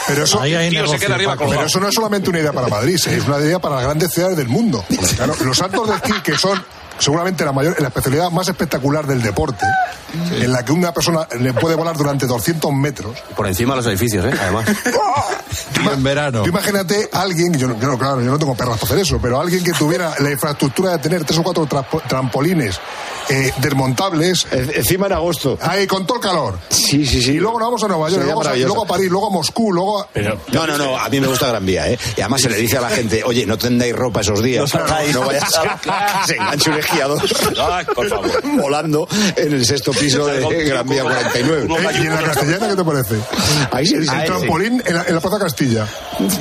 [0.08, 1.36] Pero eso, Ahí hay Tío, se negocio, queda arriba.
[1.38, 4.12] Pero eso no es solamente una idea para Madrid, es una idea para las grandes
[4.14, 4.84] ciudades del mundo.
[5.16, 6.64] Claro, los saltos de esquí, que son
[6.98, 9.66] seguramente la mayor, la especialidad más espectacular del deporte,
[10.32, 13.18] en la que una persona le puede volar durante 200 metros.
[13.36, 14.34] Por encima de los edificios, ¿eh?
[14.40, 14.66] Además.
[15.94, 16.44] en verano.
[16.44, 19.00] Tú imagínate a alguien, yo no, yo no, claro, yo no tengo perras para hacer
[19.00, 21.68] eso, pero alguien que tuviera la infraestructura de tener tres o cuatro
[22.08, 22.80] trampolines
[23.30, 24.46] eh, desmontables.
[24.52, 25.58] Encima en agosto.
[25.62, 26.60] Ahí, con todo el calor.
[26.70, 27.32] Sí, sí, sí.
[27.34, 28.68] Y luego nos vamos a Nueva York, luego, a- maravilloso.
[28.74, 30.08] luego a París, luego a Moscú, luego a...
[30.14, 31.98] Pero, no, no, no, a mí me gusta Gran Vía, ¿eh?
[32.18, 34.62] Y además se le dice a la gente, oye, no tendáis ropa esos días.
[34.62, 35.14] No salgáis.
[35.14, 37.22] No vaya a que se enganche un esquiador.
[37.96, 38.42] por favor.
[38.62, 41.68] Volando en el sexto piso de Gran Vía 49.
[41.70, 43.16] Eh, ¿Y en la castellana qué te parece?
[43.72, 44.16] Ahí sí, el sí.
[44.26, 45.88] trampolín en la, en la Plaza Castilla.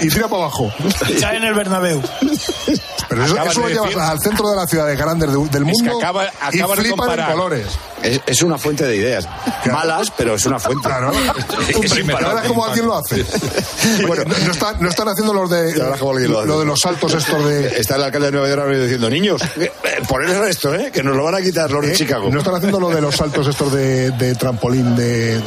[0.01, 0.73] Y tira para abajo.
[1.21, 2.03] Cae en el Bernabéu.
[3.23, 5.61] Pero eso, lo llevas decir- al centro de las ciudades grandes de- del Es que
[5.91, 7.67] mundo acaba- y acaba de flipan en colores.
[8.03, 9.27] Es, es una fuente de ideas.
[9.71, 10.87] Malas, pero es una fuente.
[10.89, 11.13] Claro.
[11.83, 11.93] Es.
[12.25, 13.25] Ahora como alguien lo hace.
[14.07, 17.79] bueno, no, no están, no están haciendo los de, lo de los saltos estos de...
[17.79, 19.71] Está el alcalde de Nueva York diciendo, niños, eh,
[20.09, 20.91] poner esto, ¿eh?
[20.93, 21.97] Que nos lo van a quitar los de ¿eh?
[21.97, 22.29] Chicago.
[22.31, 25.41] No están haciendo lo de los saltos estos de, de trampolín de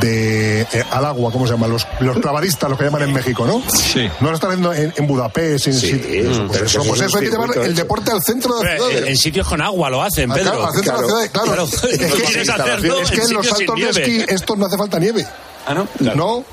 [0.00, 1.70] de eh, al agua, ¿cómo se llaman?
[1.70, 3.62] Los, los clavadistas, los que llaman en México, ¿no?
[3.70, 4.08] Sí.
[4.20, 7.06] No lo están haciendo en, en Budapest, en Sí, sitios- pues eso, eso pues es
[7.08, 9.08] eso hay que llevar el deporte al centro de la Hombre, ciudad.
[9.08, 10.42] en sitios con agua lo hacen, Pedro.
[10.44, 11.46] claro, al centro de la ciudad, claro.
[11.48, 14.66] Claro, Es que- ¿cómo quieres hacerlo Es que en los saltos de esquí estos no
[14.66, 15.26] hace falta nieve.
[15.64, 15.86] Ah, ¿no?
[16.00, 16.44] No,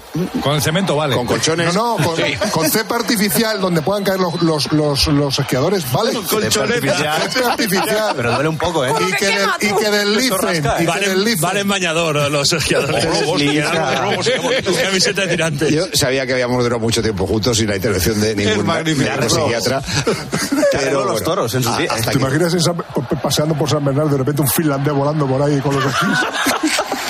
[0.42, 1.16] Con el cemento vale.
[1.16, 1.74] Con colchones.
[1.74, 2.16] no, no, con,
[2.52, 6.12] con cepa artificial donde puedan caer los, los, los, los esquiadores, ¿vale?
[6.16, 7.22] artificial.
[7.32, 8.14] Cepa artificial.
[8.16, 8.94] Pero duele un poco, ¿eh?
[9.10, 11.42] Y que, del, y que deslicen, y que Valen, deslicen.
[11.42, 13.08] valen bañador los esquiadores.
[14.84, 15.72] Camiseta de tirante.
[15.72, 19.30] Yo sabía que habíamos durado mucho tiempo juntos sin la intervención de ningún magnífico.
[19.30, 19.82] psiquiatra.
[20.72, 21.92] Pero los toros en su día.
[21.92, 22.78] hasta ¿Te imaginas en San-
[23.22, 26.18] paseando por San Bernardo de repente un finlandés volando por ahí con los esquís?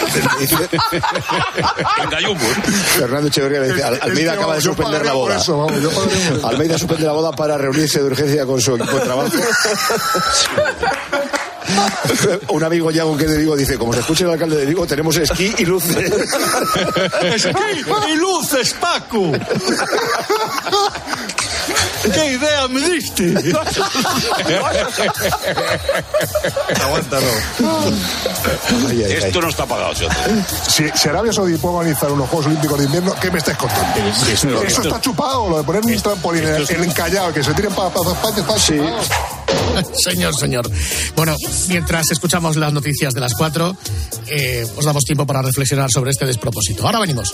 [2.97, 5.37] Fernando Echeverría le dice, Al- Almeida acaba de suspender la boda.
[5.37, 6.43] eso, vamos.
[6.43, 9.29] Almeida suspende la boda para reunirse de urgencia con su equipo de trabajo.
[12.49, 14.85] Un amigo Yago que es de Vigo dice, como se escucha el alcalde de Vigo,
[14.87, 15.95] tenemos esquí y luces.
[17.23, 17.51] ¡Esquí
[18.11, 19.31] y luces, Paco!
[22.13, 23.33] ¿Qué idea me diste?
[26.81, 27.25] Aguántalo.
[28.89, 29.13] Ay, ay, ay.
[29.13, 30.05] Esto no está pagado, ¿sí?
[30.67, 33.99] Si, si Arabia Saudí puede organizar unos Juegos Olímpicos de invierno, ¿qué me estáis contando?
[34.31, 37.53] esto- Eso está chupado, lo de poner un trampolín en el, el encallado, que se
[37.53, 38.99] tiren para Plaza España, está chupado.
[39.93, 40.69] Señor, señor.
[41.15, 41.35] Bueno,
[41.67, 43.75] mientras escuchamos las noticias de las cuatro,
[44.27, 46.85] eh, os damos tiempo para reflexionar sobre este despropósito.
[46.85, 47.33] Ahora venimos.